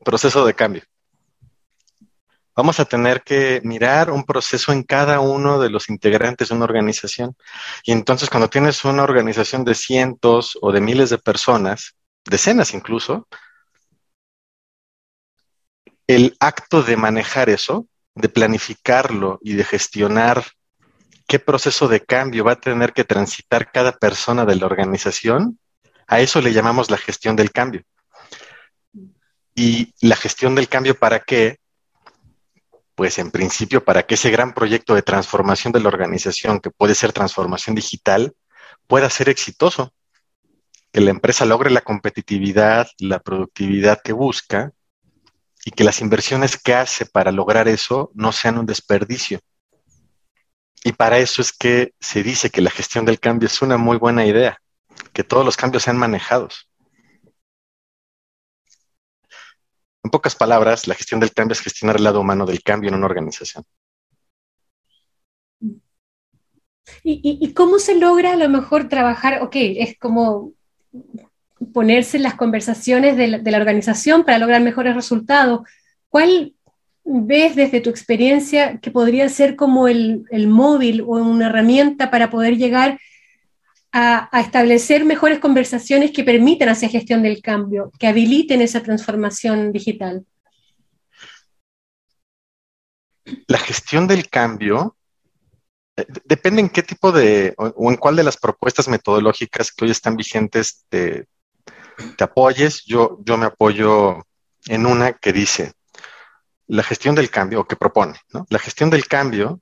proceso 0.04 0.46
de 0.46 0.54
cambio. 0.54 0.84
Vamos 2.56 2.80
a 2.80 2.86
tener 2.86 3.24
que 3.24 3.62
mirar 3.64 4.12
un 4.12 4.26
proceso 4.26 4.72
en 4.72 4.84
cada 4.84 5.20
uno 5.20 5.60
de 5.60 5.72
los 5.72 5.90
integrantes 5.90 6.50
de 6.50 6.56
una 6.56 6.66
organización. 6.66 7.36
Y 7.84 7.92
entonces 7.92 8.30
cuando 8.30 8.50
tienes 8.50 8.86
una 8.86 9.04
organización 9.04 9.64
de 9.64 9.74
cientos 9.74 10.58
o 10.62 10.72
de 10.72 10.82
miles 10.82 11.10
de 11.10 11.18
personas, 11.18 11.96
decenas 12.26 12.74
incluso, 12.76 13.28
el 16.06 16.36
acto 16.40 16.84
de 16.84 16.96
manejar 16.96 17.50
eso, 17.50 17.88
de 18.14 18.30
planificarlo 18.30 19.40
y 19.42 19.54
de 19.54 19.64
gestionar 19.64 20.44
qué 21.28 21.40
proceso 21.40 21.88
de 21.88 22.02
cambio 22.02 22.44
va 22.44 22.54
a 22.54 22.60
tener 22.60 22.94
que 22.94 23.04
transitar 23.04 23.72
cada 23.72 23.94
persona 23.94 24.46
de 24.46 24.56
la 24.56 24.66
organización, 24.66 25.60
a 26.08 26.20
eso 26.20 26.42
le 26.42 26.54
llamamos 26.54 26.92
la 26.92 26.98
gestión 26.98 27.36
del 27.36 27.52
cambio. 27.52 27.84
Y 29.56 29.94
la 30.02 30.16
gestión 30.16 30.56
del 30.56 30.68
cambio 30.68 30.98
para 30.98 31.20
qué? 31.20 31.60
Pues 32.96 33.18
en 33.20 33.32
principio 33.32 33.84
para 33.84 34.04
que 34.04 34.16
ese 34.16 34.30
gran 34.30 34.54
proyecto 34.54 34.96
de 34.96 35.02
transformación 35.02 35.74
de 35.74 35.80
la 35.80 35.88
organización, 35.88 36.60
que 36.60 36.72
puede 36.72 36.96
ser 36.96 37.14
transformación 37.14 37.76
digital, 37.76 38.34
pueda 38.88 39.10
ser 39.10 39.30
exitoso. 39.30 39.94
Que 40.92 41.02
la 41.02 41.10
empresa 41.10 41.46
logre 41.46 41.72
la 41.72 41.82
competitividad, 41.82 42.88
la 43.00 43.20
productividad 43.20 44.02
que 44.04 44.14
busca 44.14 44.72
y 45.66 45.72
que 45.72 45.84
las 45.84 46.02
inversiones 46.02 46.58
que 46.58 46.76
hace 46.76 47.06
para 47.06 47.32
lograr 47.32 47.68
eso 47.68 48.12
no 48.14 48.32
sean 48.32 48.60
un 48.60 48.66
desperdicio. 48.66 49.40
Y 50.84 50.92
para 50.92 51.18
eso 51.18 51.42
es 51.42 51.54
que 51.54 51.94
se 52.00 52.24
dice 52.24 52.50
que 52.50 52.62
la 52.62 52.70
gestión 52.70 53.06
del 53.06 53.20
cambio 53.20 53.48
es 53.48 53.62
una 53.62 53.78
muy 53.78 53.98
buena 53.98 54.26
idea, 54.26 54.60
que 55.14 55.24
todos 55.24 55.46
los 55.46 55.56
cambios 55.56 55.84
sean 55.84 55.98
manejados. 55.98 56.70
En 60.04 60.12
pocas 60.12 60.36
palabras, 60.36 60.88
la 60.88 60.96
gestión 60.96 61.22
del 61.22 61.34
cambio 61.34 61.54
es 61.54 61.62
gestionar 61.62 61.96
el 61.96 62.04
lado 62.04 62.20
humano 62.20 62.46
del 62.46 62.62
cambio 62.62 62.90
en 62.90 62.96
una 62.96 63.06
organización. 63.06 63.64
¿Y, 67.02 67.54
cómo 67.54 67.80
se 67.80 67.96
logra 67.96 68.34
a 68.34 68.36
lo 68.36 68.50
mejor 68.50 68.90
trabajar? 68.90 69.42
Ok, 69.42 69.56
es 69.56 69.98
como 69.98 70.54
ponerse 71.74 72.18
en 72.18 72.24
las 72.24 72.36
conversaciones 72.36 73.18
de 73.18 73.28
la, 73.28 73.58
organización 73.58 74.24
para 74.26 74.40
lograr 74.40 74.62
mejores 74.62 74.96
resultados. 74.96 75.62
¿Cuál 76.10 76.54
ves 77.06 77.56
desde 77.56 77.82
tu 77.82 77.90
experiencia 77.90 78.80
que 78.80 78.92
podría 78.92 79.28
ser 79.30 79.56
como 79.56 79.88
el, 79.88 80.26
móvil 80.48 81.02
o 81.02 81.18
una 81.18 81.48
herramienta 81.48 82.10
para 82.10 82.30
poder 82.30 82.58
llegar 82.58 83.00
a, 83.92 84.30
establecer 84.40 85.06
mejores 85.06 85.40
conversaciones 85.40 86.12
que 86.12 86.24
permitan 86.24 86.70
hacia 86.70 86.90
gestión 86.90 87.22
del 87.22 87.42
cambio, 87.42 87.92
que 88.00 88.08
habiliten 88.08 88.62
esa 88.62 88.82
transformación 88.82 89.72
digital? 89.72 90.26
La 93.48 93.58
gestión 93.58 94.08
del 94.08 94.30
cambio 94.30 94.98
eh, 95.96 96.06
depende 96.26 96.62
en 96.62 96.70
qué 96.70 96.84
tipo 96.84 97.12
de 97.12 97.54
o, 97.58 97.90
en 97.92 97.98
cuál 97.98 98.16
de 98.16 98.24
las 98.24 98.38
propuestas 98.38 98.88
metodológicas 98.88 99.72
que 99.72 99.86
hoy 99.86 99.92
están 99.92 100.16
vigentes 100.16 100.86
te, 100.90 101.28
apoyes. 102.20 102.84
Yo, 102.86 103.20
yo 103.24 103.38
me 103.38 103.46
apoyo 103.46 104.26
en 104.68 104.86
una 104.86 105.14
que 105.14 105.32
dice 105.32 105.74
la 106.68 106.84
gestión 106.84 107.16
del 107.16 107.30
cambio, 107.30 107.62
o 107.62 107.68
que 107.68 107.76
propone, 107.76 108.20
¿no? 108.32 108.46
La 108.50 108.60
gestión 108.60 108.90
del 108.90 109.08
cambio 109.08 109.60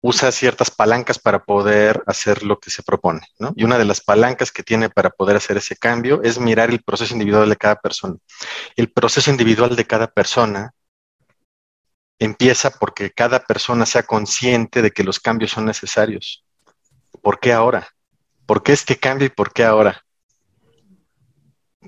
usa 0.00 0.30
ciertas 0.32 0.70
palancas 0.70 1.18
para 1.18 1.44
poder 1.44 2.02
hacer 2.06 2.42
lo 2.42 2.58
que 2.58 2.70
se 2.70 2.82
propone, 2.82 3.22
¿no? 3.38 3.54
Y 3.56 3.64
una 3.64 3.78
de 3.78 3.86
las 3.86 4.02
palancas 4.02 4.52
que 4.52 4.62
tiene 4.62 4.90
para 4.90 5.08
poder 5.08 5.36
hacer 5.36 5.56
ese 5.56 5.76
cambio 5.76 6.22
es 6.22 6.38
mirar 6.38 6.68
el 6.68 6.82
proceso 6.82 7.14
individual 7.14 7.48
de 7.48 7.56
cada 7.56 7.76
persona. 7.76 8.16
El 8.76 8.92
proceso 8.92 9.30
individual 9.30 9.74
de 9.74 9.86
cada 9.86 10.08
persona 10.08 10.72
empieza 12.18 12.70
porque 12.70 13.12
cada 13.12 13.44
persona 13.44 13.86
sea 13.86 14.02
consciente 14.02 14.82
de 14.82 14.90
que 14.90 15.04
los 15.04 15.20
cambios 15.20 15.52
son 15.52 15.64
necesarios. 15.64 16.44
¿Por 17.22 17.40
qué 17.40 17.54
ahora? 17.54 17.88
¿Por 18.44 18.62
qué 18.62 18.72
este 18.72 18.98
cambio 18.98 19.28
y 19.28 19.30
por 19.30 19.54
qué 19.54 19.64
ahora? 19.64 20.04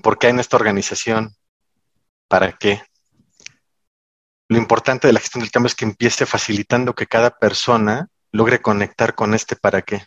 ¿Por 0.01 0.17
qué 0.17 0.29
en 0.29 0.39
esta 0.39 0.57
organización? 0.57 1.35
¿Para 2.27 2.53
qué? 2.53 2.81
Lo 4.49 4.57
importante 4.57 5.07
de 5.07 5.13
la 5.13 5.19
gestión 5.19 5.41
del 5.41 5.51
cambio 5.51 5.67
es 5.67 5.75
que 5.75 5.85
empiece 5.85 6.25
facilitando 6.25 6.95
que 6.95 7.07
cada 7.07 7.31
persona 7.37 8.07
logre 8.31 8.61
conectar 8.61 9.13
con 9.13 9.33
este 9.33 9.55
para 9.55 9.81
qué. 9.81 10.05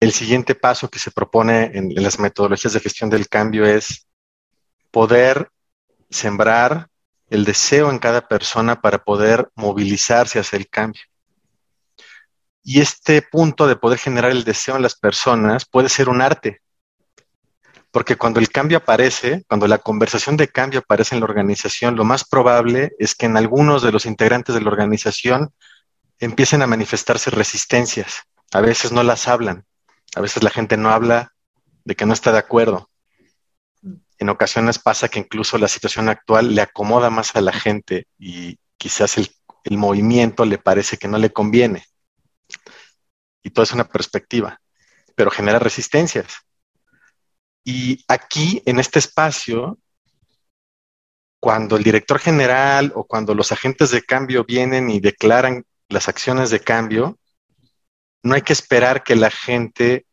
El 0.00 0.12
siguiente 0.12 0.54
paso 0.54 0.88
que 0.88 0.98
se 0.98 1.10
propone 1.10 1.70
en, 1.74 1.94
las 1.94 2.18
metodologías 2.18 2.72
de 2.72 2.80
gestión 2.80 3.10
del 3.10 3.28
cambio 3.28 3.66
es 3.66 4.06
poder 4.90 5.50
sembrar 6.10 6.88
el 7.28 7.44
deseo 7.44 7.90
en 7.90 7.98
cada 7.98 8.26
persona 8.26 8.80
para 8.80 9.02
poder 9.02 9.50
movilizarse 9.54 10.38
hacia 10.38 10.56
el 10.56 10.68
cambio. 10.68 11.02
Y 12.62 12.80
este 12.80 13.20
punto 13.20 13.66
de 13.66 13.76
poder 13.76 13.98
generar 13.98 14.30
el 14.30 14.44
deseo 14.44 14.76
en 14.76 14.82
las 14.82 14.94
personas 14.94 15.66
puede 15.66 15.88
ser 15.90 16.08
un 16.08 16.22
arte, 16.22 16.62
porque 17.94 18.16
cuando 18.16 18.40
el 18.40 18.48
cambio 18.48 18.78
aparece, 18.78 19.44
cuando 19.46 19.68
la 19.68 19.78
conversación 19.78 20.36
de 20.36 20.48
cambio 20.48 20.80
aparece 20.80 21.14
en 21.14 21.20
la 21.20 21.26
organización, 21.26 21.94
lo 21.94 22.02
más 22.02 22.24
probable 22.24 22.90
es 22.98 23.14
que 23.14 23.26
en 23.26 23.36
algunos 23.36 23.84
de 23.84 23.92
los 23.92 24.04
integrantes 24.04 24.52
de 24.56 24.60
la 24.62 24.68
organización 24.68 25.54
empiecen 26.18 26.60
a 26.62 26.66
manifestarse 26.66 27.30
resistencias. 27.30 28.24
A 28.52 28.60
veces 28.60 28.90
no 28.90 29.04
las 29.04 29.28
hablan, 29.28 29.64
a 30.16 30.20
veces 30.20 30.42
la 30.42 30.50
gente 30.50 30.76
no 30.76 30.90
habla 30.90 31.34
de 31.84 31.94
que 31.94 32.04
no 32.04 32.14
está 32.14 32.32
de 32.32 32.38
acuerdo. 32.38 32.90
En 34.18 34.28
ocasiones 34.28 34.80
pasa 34.80 35.08
que 35.08 35.20
incluso 35.20 35.56
la 35.56 35.68
situación 35.68 36.08
actual 36.08 36.52
le 36.52 36.62
acomoda 36.62 37.10
más 37.10 37.36
a 37.36 37.40
la 37.42 37.52
gente 37.52 38.08
y 38.18 38.58
quizás 38.76 39.18
el, 39.18 39.30
el 39.62 39.78
movimiento 39.78 40.44
le 40.44 40.58
parece 40.58 40.96
que 40.96 41.06
no 41.06 41.18
le 41.18 41.32
conviene. 41.32 41.84
Y 43.44 43.50
todo 43.50 43.62
es 43.62 43.70
una 43.70 43.84
perspectiva, 43.84 44.60
pero 45.14 45.30
genera 45.30 45.60
resistencias. 45.60 46.26
Y 47.64 48.04
aquí, 48.08 48.62
en 48.66 48.78
este 48.78 48.98
espacio, 48.98 49.78
cuando 51.40 51.76
el 51.76 51.82
director 51.82 52.18
general 52.18 52.92
o 52.94 53.04
cuando 53.04 53.34
los 53.34 53.52
agentes 53.52 53.90
de 53.90 54.02
cambio 54.02 54.44
vienen 54.44 54.90
y 54.90 55.00
declaran 55.00 55.64
las 55.88 56.08
acciones 56.08 56.50
de 56.50 56.60
cambio, 56.60 57.18
no 58.22 58.34
hay 58.34 58.42
que 58.42 58.52
esperar 58.52 59.02
que 59.02 59.16
la 59.16 59.30
gente 59.30 60.06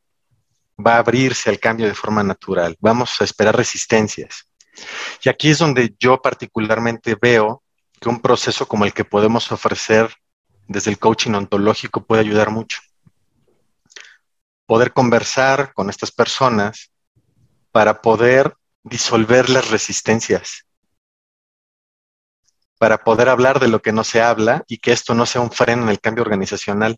va 0.86 0.96
a 0.96 1.00
abrirse 1.00 1.50
al 1.50 1.60
cambio 1.60 1.88
de 1.88 1.93
forma 1.93 2.24
natural. 2.24 2.75
Vamos 2.79 3.20
a 3.22 3.24
esperar 3.24 3.55
resistencias. 3.55 4.48
Y 5.24 5.29
aquí 5.29 5.50
es 5.50 5.60
donde 5.60 5.96
yo 6.00 6.22
particularmente 6.22 7.15
veo 7.22 7.63
que 8.00 8.10
un 8.10 8.22
proceso 8.22 8.67
como 8.67 8.86
el 8.86 8.93
que 8.93 9.05
podemos 9.05 9.51
ofrecer 9.51 10.13
desde 10.67 10.89
el 10.91 11.00
coaching 11.00 11.31
ontológico 11.31 12.05
puede 12.05 12.22
ayudar 12.22 12.50
mucho. 12.50 12.79
Poder 14.65 14.93
conversar 14.93 15.74
con 15.74 15.89
estas 15.89 16.12
personas 16.12 16.91
para 17.72 18.01
poder 18.01 18.56
disolver 18.84 19.50
las 19.50 19.70
resistencias, 19.70 20.66
para 22.78 23.04
poder 23.04 23.30
hablar 23.30 23.60
de 23.60 23.68
lo 23.68 23.82
que 23.82 23.92
no 23.92 24.04
se 24.04 24.22
habla 24.22 24.63
y 24.68 24.80
que 24.80 24.92
esto 24.92 25.13
no 25.13 25.25
sea 25.25 25.42
un 25.42 25.51
freno 25.51 25.84
en 25.84 25.90
el 25.90 26.00
cambio 26.00 26.24
organizacional. 26.24 26.98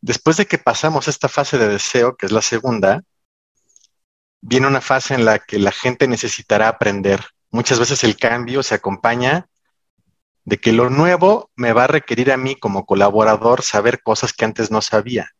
Después 0.00 0.36
de 0.36 0.46
que 0.46 0.58
pasamos 0.58 1.08
esta 1.08 1.28
fase 1.28 1.56
de 1.58 1.68
deseo, 1.68 2.16
que 2.16 2.26
es 2.26 2.32
la 2.32 2.42
segunda, 2.42 3.02
viene 4.42 4.66
una 4.66 4.82
fase 4.82 5.14
en 5.14 5.24
la 5.24 5.38
que 5.38 5.58
la 5.58 5.72
gente 5.72 6.06
necesitará 6.06 6.68
aprender. 6.68 7.24
Muchas 7.50 7.78
veces 7.78 8.04
el 8.04 8.16
cambio 8.16 8.62
se 8.62 8.74
acompaña 8.74 9.48
de 10.44 10.58
que 10.58 10.72
lo 10.72 10.90
nuevo 10.90 11.50
me 11.56 11.72
va 11.72 11.84
a 11.84 11.88
requerir 11.88 12.30
a 12.30 12.36
mí 12.36 12.54
como 12.54 12.84
colaborador 12.84 13.62
saber 13.62 14.02
cosas 14.02 14.34
que 14.34 14.44
antes 14.44 14.70
no 14.70 14.82
sabía. 14.82 15.30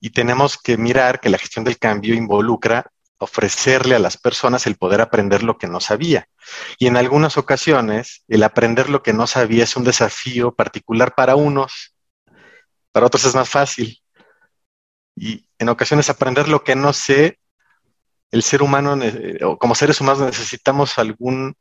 Y 0.00 0.10
tenemos 0.10 0.58
que 0.58 0.76
mirar 0.76 1.20
que 1.20 1.30
la 1.30 1.38
gestión 1.38 1.64
del 1.64 1.78
cambio 1.78 2.14
involucra 2.14 2.90
ofrecerle 3.18 3.94
a 3.94 3.98
las 3.98 4.16
personas 4.16 4.66
el 4.66 4.76
poder 4.76 5.02
aprender 5.02 5.42
lo 5.42 5.58
que 5.58 5.66
no 5.66 5.78
sabía. 5.80 6.26
Y 6.78 6.86
en 6.86 6.96
algunas 6.96 7.36
ocasiones, 7.36 8.24
el 8.28 8.42
aprender 8.42 8.88
lo 8.88 9.02
que 9.02 9.12
no 9.12 9.26
sabía 9.26 9.64
es 9.64 9.76
un 9.76 9.84
desafío 9.84 10.52
particular 10.54 11.14
para 11.14 11.36
unos, 11.36 11.94
para 12.92 13.06
otros 13.06 13.26
es 13.26 13.34
más 13.34 13.48
fácil. 13.48 14.02
Y 15.14 15.46
en 15.58 15.68
ocasiones 15.68 16.08
aprender 16.08 16.48
lo 16.48 16.64
que 16.64 16.74
no 16.74 16.94
sé, 16.94 17.38
el 18.30 18.42
ser 18.42 18.62
humano, 18.62 18.98
como 19.58 19.74
seres 19.74 20.00
humanos 20.00 20.22
necesitamos 20.22 20.98
algún, 20.98 21.54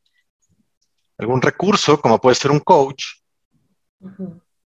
algún 1.17 1.41
recurso, 1.41 1.99
como 1.99 2.21
puede 2.21 2.35
ser 2.35 2.51
un 2.51 2.59
coach, 2.61 3.03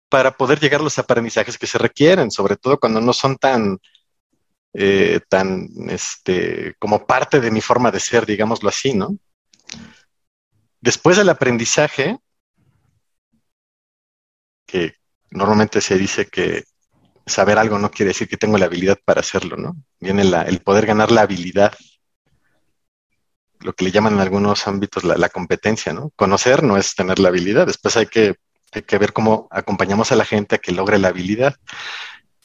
para 0.09 0.35
poder 0.37 0.59
llegar 0.59 0.81
a 0.81 0.83
los 0.83 0.99
aprendizajes 0.99 1.57
que 1.57 1.67
se 1.67 1.77
requieren, 1.77 2.31
sobre 2.31 2.57
todo 2.57 2.79
cuando 2.79 3.01
no 3.01 3.13
son 3.13 3.37
tan, 3.37 3.79
eh, 4.73 5.19
tan, 5.29 5.67
este, 5.89 6.75
como 6.79 7.05
parte 7.05 7.39
de 7.39 7.51
mi 7.51 7.61
forma 7.61 7.91
de 7.91 7.99
ser, 7.99 8.25
digámoslo 8.25 8.69
así, 8.69 8.93
¿no? 8.93 9.17
Después 10.81 11.17
del 11.17 11.29
aprendizaje, 11.29 12.19
que 14.65 14.95
normalmente 15.31 15.81
se 15.81 15.97
dice 15.97 16.27
que 16.27 16.63
saber 17.25 17.57
algo 17.57 17.79
no 17.79 17.91
quiere 17.91 18.09
decir 18.09 18.27
que 18.27 18.37
tengo 18.37 18.57
la 18.57 18.65
habilidad 18.65 18.99
para 19.03 19.21
hacerlo, 19.21 19.57
¿no? 19.57 19.75
Viene 19.99 20.21
el 20.21 20.61
poder 20.61 20.85
ganar 20.85 21.11
la 21.11 21.21
habilidad. 21.21 21.73
lo 23.61 23.73
que 23.73 23.85
le 23.85 23.91
llaman 23.91 24.13
en 24.15 24.19
algunos 24.19 24.67
ámbitos 24.67 25.03
la, 25.03 25.29
competencia, 25.29 25.91
¿no? 25.91 26.11
Conocer 26.15 26.61
no 26.61 26.77
es 26.77 26.93
tener 26.93 27.17
la 27.17 27.29
habilidad, 27.29 27.65
después 27.65 27.97
hay 27.97 28.05
que, 28.05 28.35
hay 28.79 28.83
que 28.83 28.97
ver 28.97 29.13
cómo 29.13 29.47
acompañamos 29.51 30.11
a 30.11 30.15
la 30.15 30.25
gente 30.25 30.55
a 30.55 30.57
que 30.59 30.71
logre 30.71 30.97
la 30.99 31.09
habilidad. 31.09 31.55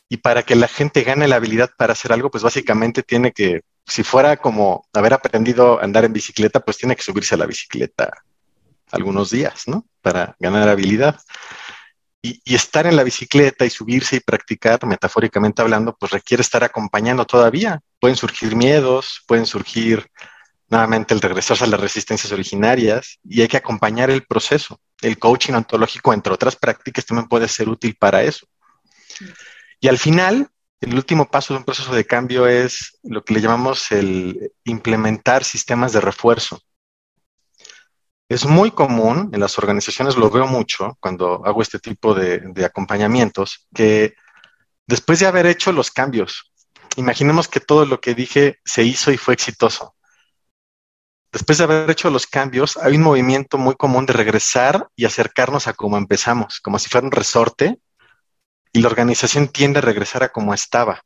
Y 0.08 0.18
para 0.18 0.42
que 0.42 0.56
la 0.56 0.68
gente 0.68 1.02
gane 1.02 1.28
la 1.28 1.36
habilidad 1.36 1.70
para 1.76 1.92
hacer 1.92 2.12
algo, 2.12 2.30
pues 2.30 2.42
básicamente 2.42 3.02
tiene 3.02 3.32
que, 3.32 3.62
si 3.86 4.02
fuera 4.02 4.36
como 4.36 4.86
haber 4.92 5.14
aprendido 5.14 5.80
a 5.80 5.84
andar 5.84 6.04
en 6.04 6.12
bicicleta, 6.12 6.60
pues 6.60 6.78
tiene 6.78 6.96
que 6.96 7.02
subirse 7.02 7.36
a 7.36 7.38
la 7.38 7.46
bicicleta 7.46 8.10
algunos 8.90 9.30
días, 9.30 9.68
¿no? 9.68 9.86
Para 10.02 10.36
ganar 10.40 10.68
habilidad. 10.68 11.20
Y, 12.22 12.40
estar 12.54 12.86
en 12.86 12.96
la 12.96 13.04
bicicleta 13.04 13.64
y 13.64 13.70
subirse 13.70 14.16
y 14.16 14.20
practicar, 14.20 14.84
metafóricamente 14.84 15.62
hablando, 15.62 15.96
pues 15.98 16.12
requiere 16.12 16.42
estar 16.42 16.62
acompañando 16.64 17.24
todavía. 17.24 17.80
Pueden 17.98 18.16
surgir 18.16 18.56
miedos, 18.56 19.22
pueden 19.26 19.46
surgir 19.46 20.06
nuevamente 20.68 21.14
el 21.14 21.20
regresarse 21.20 21.64
a 21.64 21.66
las 21.66 21.80
resistencias 21.80 22.32
originarias 22.32 23.18
y 23.24 23.40
hay 23.40 23.48
que 23.48 23.56
acompañar 23.56 24.10
el 24.10 24.24
proceso. 24.24 24.80
El 25.02 25.18
coaching 25.18 25.54
ontológico, 25.54 26.12
entre 26.12 26.32
otras 26.32 26.56
prácticas, 26.56 27.06
también 27.06 27.28
puede 27.28 27.48
ser 27.48 27.68
útil 27.68 27.96
para 27.98 28.22
eso. 28.22 28.46
Y 29.80 29.88
al 29.88 29.98
final, 29.98 30.50
el 30.80 30.94
último 30.94 31.30
paso 31.30 31.52
de 31.52 31.58
un 31.58 31.64
proceso 31.64 31.94
de 31.94 32.06
cambio 32.06 32.46
es 32.46 32.98
lo 33.02 33.24
que 33.24 33.34
le 33.34 33.40
llamamos 33.40 33.90
el 33.92 34.52
implementar 34.64 35.44
sistemas 35.44 35.92
de 35.92 36.00
refuerzo. 36.00 36.60
Es 38.30 38.46
muy 38.46 38.70
común, 38.70 39.30
en 39.32 39.40
las 39.40 39.58
organizaciones 39.58 40.16
lo 40.16 40.30
veo 40.30 40.46
mucho 40.46 40.96
cuando 41.00 41.44
hago 41.44 41.62
este 41.62 41.80
tipo 41.80 42.14
de, 42.14 42.64
acompañamientos, 42.64 43.66
que 43.74 44.14
después 44.86 45.18
de 45.18 45.26
haber 45.26 45.46
hecho 45.46 45.72
los 45.72 45.90
cambios, 45.90 46.52
imaginemos 46.96 47.48
que 47.48 47.60
todo 47.60 47.84
lo 47.86 48.00
que 48.00 48.14
dije 48.14 48.60
se 48.64 48.84
hizo 48.84 49.10
y 49.10 49.16
fue 49.16 49.34
exitoso. 49.34 49.96
Después 51.32 51.58
de 51.58 51.64
haber 51.64 51.90
hecho 51.90 52.10
los 52.10 52.26
cambios, 52.26 52.76
hay 52.76 52.96
un 52.96 53.02
movimiento 53.02 53.56
muy 53.56 53.76
común 53.76 54.06
de 54.06 54.12
regresar 54.12 54.88
y 54.96 55.04
acercarnos 55.04 55.68
a 55.68 55.74
como 55.74 55.96
empezamos, 55.96 56.60
como 56.60 56.78
si 56.78 56.88
fuera 56.88 57.06
un 57.06 57.12
resorte, 57.12 57.78
y 58.72 58.80
la 58.80 58.88
organización 58.88 59.48
tiende 59.48 59.78
a 59.78 59.82
regresar 59.82 60.22
a 60.22 60.30
como 60.30 60.54
estaba 60.54 61.02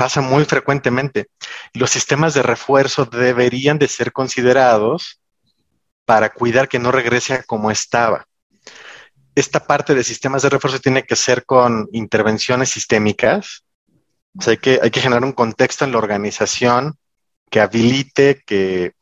pasa 0.00 0.22
muy 0.22 0.46
frecuentemente. 0.46 1.26
Los 1.74 1.90
sistemas 1.90 2.32
de 2.32 2.40
refuerzo 2.40 3.04
deberían 3.04 3.78
de 3.78 3.86
ser 3.86 4.12
considerados 4.12 5.20
para 6.06 6.30
cuidar 6.32 6.70
que 6.70 6.78
no 6.78 6.90
regrese 6.90 7.34
a 7.34 7.42
como 7.42 7.70
estaba. 7.70 8.24
Esta 9.34 9.60
parte 9.60 9.94
de 9.94 10.02
sistemas 10.02 10.40
de 10.40 10.48
refuerzo 10.48 10.78
tiene 10.78 11.02
que 11.02 11.16
ser 11.16 11.44
con 11.44 11.86
intervenciones 11.92 12.70
sistémicas. 12.70 13.66
O 14.38 14.40
sea, 14.40 14.52
hay 14.52 14.56
que, 14.56 14.80
hay 14.82 14.90
que 14.90 15.02
generar 15.02 15.22
un 15.22 15.34
contexto 15.34 15.84
en 15.84 15.92
la 15.92 15.98
organización 15.98 16.96
que 17.50 17.60
habilite 17.60 18.42
que 18.46 18.92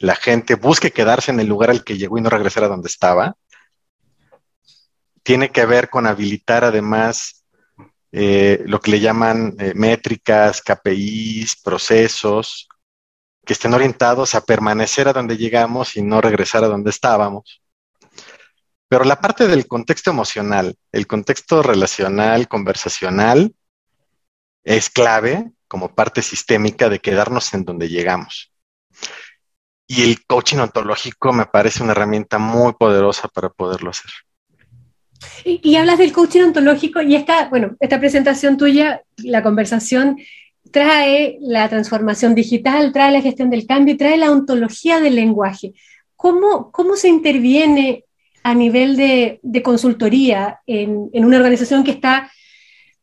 la 0.00 0.14
gente 0.14 0.54
busque 0.54 0.92
quedarse 0.92 1.30
en 1.30 1.40
el 1.40 1.48
lugar 1.48 1.70
al 1.70 1.82
que 1.82 1.96
llegó 1.96 2.18
y 2.18 2.20
no 2.20 2.30
regresar 2.30 2.64
a 2.64 2.68
donde 2.68 2.88
estaba. 2.88 3.36
Tiene 5.22 5.50
que 5.50 5.66
ver 5.66 5.88
con 5.90 6.06
habilitar 6.06 6.64
además 6.64 7.44
eh, 8.12 8.62
lo 8.66 8.80
que 8.80 8.92
le 8.92 9.00
llaman 9.00 9.56
eh, 9.58 9.72
métricas, 9.74 10.62
KPIs, 10.62 11.56
procesos, 11.62 12.68
que 13.44 13.52
estén 13.54 13.74
orientados 13.74 14.34
a 14.34 14.44
permanecer 14.44 15.08
a 15.08 15.12
donde 15.12 15.36
llegamos 15.36 15.96
y 15.96 16.02
no 16.02 16.20
regresar 16.20 16.64
a 16.64 16.68
donde 16.68 16.90
estábamos. 16.90 17.62
Pero 18.88 19.04
la 19.04 19.20
parte 19.20 19.48
del 19.48 19.66
contexto 19.66 20.10
emocional, 20.10 20.76
el 20.92 21.06
contexto 21.06 21.62
relacional, 21.62 22.48
conversacional, 22.48 23.54
es 24.64 24.88
clave 24.90 25.50
como 25.68 25.94
parte 25.94 26.22
sistémica 26.22 26.88
de 26.88 26.98
quedarnos 26.98 27.52
en 27.54 27.64
donde 27.64 27.88
llegamos. 27.88 28.52
Y 29.86 30.02
el 30.02 30.24
coaching 30.26 30.58
ontológico 30.58 31.32
me 31.32 31.46
parece 31.46 31.82
una 31.82 31.92
herramienta 31.92 32.38
muy 32.38 32.72
poderosa 32.74 33.28
para 33.28 33.48
poderlo 33.48 33.90
hacer. 33.90 34.10
Y, 35.44 35.76
hablas 35.76 35.98
del 35.98 36.12
coaching 36.12 36.42
ontológico 36.42 37.00
y 37.02 37.16
esta, 37.16 37.48
bueno, 37.48 37.76
esta 37.80 37.98
presentación 37.98 38.56
tuya, 38.56 39.02
la 39.16 39.42
conversación, 39.42 40.16
trae 40.70 41.38
la 41.40 41.68
transformación 41.68 42.34
digital, 42.34 42.92
trae 42.92 43.12
la 43.12 43.22
gestión 43.22 43.50
del 43.50 43.66
cambio 43.66 43.94
y 43.94 43.98
trae 43.98 44.16
la 44.16 44.30
ontología 44.30 45.00
del 45.00 45.14
lenguaje. 45.16 45.72
¿Cómo, 46.16 46.70
cómo 46.70 46.96
se 46.96 47.08
interviene 47.08 48.04
a 48.42 48.54
nivel 48.54 48.96
de, 48.96 49.62
consultoría 49.62 50.60
en, 50.66 51.10
una 51.12 51.36
organización 51.36 51.84
que 51.84 51.92
está 51.92 52.30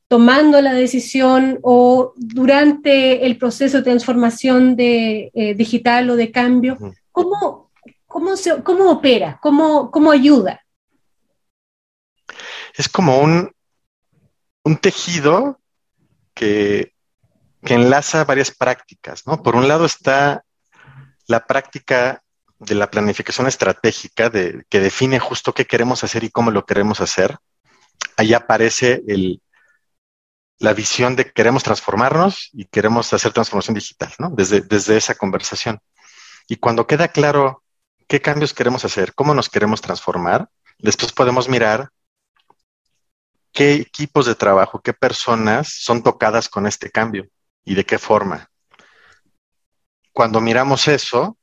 tomando 0.08 0.62
la 0.62 0.74
decisión 0.74 1.60
o 1.64 2.14
durante 2.16 3.26
el 3.26 3.38
proceso 3.38 3.78
de 3.78 3.84
transformación 3.84 4.76
de, 4.76 5.32
eh, 5.34 5.54
digital 5.56 6.10
o 6.10 6.16
de 6.16 6.32
cambio? 6.32 6.78
¿Cómo, 7.12 7.72
cómo, 8.06 8.36
se, 8.38 8.62
cómo 8.64 8.92
opera? 8.92 9.40
¿Cómo, 9.42 9.92
¿Cómo 9.92 10.12
ayuda? 10.12 10.62
es 12.78 12.90
como 12.90 13.20
un, 13.20 13.52
un 14.64 14.78
tejido 14.78 15.60
que, 16.34 16.94
enlaza 17.68 18.26
varias 18.26 18.52
prácticas, 18.52 19.26
¿no? 19.26 19.42
Por 19.42 19.56
un 19.56 19.68
lado 19.68 19.86
está 19.86 20.44
la 21.26 21.48
práctica 21.48 22.22
de 22.60 22.76
la 22.76 22.92
planificación 22.92 23.48
estratégica 23.48 24.30
de, 24.30 24.66
que 24.70 24.80
define 24.80 25.18
justo 25.18 25.52
qué 25.52 25.66
queremos 25.66 26.04
hacer 26.04 26.24
y 26.24 26.30
cómo 26.30 26.52
lo 26.52 26.64
queremos 26.64 27.02
hacer. 27.02 27.38
Ahí 28.18 28.36
aparece 28.36 29.02
el, 29.08 29.42
la 30.60 30.74
visión 30.74 31.16
de 31.16 31.32
queremos 31.32 31.64
transformarnos 31.64 32.50
y 32.54 32.66
queremos 32.66 33.12
hacer 33.14 33.34
transformación 33.34 33.76
digital, 33.76 34.14
¿no? 34.20 34.30
Desde, 34.30 34.62
desde 34.62 34.98
esa 34.98 35.16
conversación. 35.16 35.80
Y 36.48 36.58
cuando 36.58 36.88
queda 36.88 37.10
claro 37.10 37.64
qué 38.08 38.22
cambios 38.22 38.54
queremos 38.54 38.86
hacer, 38.86 39.14
cómo 39.14 39.34
nos 39.34 39.50
queremos 39.50 39.82
transformar, 39.82 40.50
después 40.78 41.12
podemos 41.12 41.50
mirar 41.50 41.90
qué 43.52 43.74
equipos 43.74 44.26
de 44.26 44.36
trabajo, 44.36 44.82
qué 44.82 44.94
personas 44.94 45.74
son 45.74 46.04
tocadas 46.04 46.50
con 46.50 46.68
este 46.68 46.92
cambio 46.92 47.28
y 47.64 47.76
de 47.76 47.86
qué 47.86 47.98
forma. 47.98 48.50
Cuando 50.12 50.40
miramos 50.40 50.88
eso, 50.88 51.38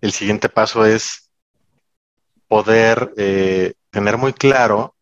el 0.00 0.12
siguiente 0.12 0.48
paso 0.48 0.84
es 0.84 1.30
poder 2.48 3.12
eh, 3.16 3.74
tener 3.90 4.16
muy 4.16 4.32
claro 4.32 4.96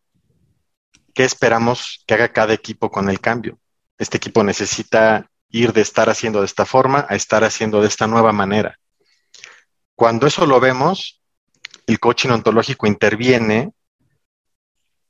qué 1.19 1.25
esperamos 1.25 2.01
que 2.07 2.13
haga 2.13 2.31
cada 2.31 2.53
equipo 2.53 2.89
con 2.89 3.09
el 3.09 3.19
cambio. 3.19 3.59
Este 3.97 4.15
equipo 4.15 4.41
necesita 4.41 5.29
ir 5.49 5.73
de 5.73 5.81
estar 5.81 6.09
haciendo 6.09 6.39
de 6.39 6.45
esta 6.45 6.65
forma 6.65 7.05
a 7.09 7.15
estar 7.17 7.43
haciendo 7.43 7.81
de 7.81 7.89
esta 7.89 8.07
nueva 8.07 8.31
manera. 8.31 8.79
Cuando 9.95 10.27
eso 10.27 10.45
lo 10.45 10.61
vemos, 10.61 11.21
el 11.87 11.99
coaching 11.99 12.29
ontológico 12.29 12.87
interviene 12.87 13.73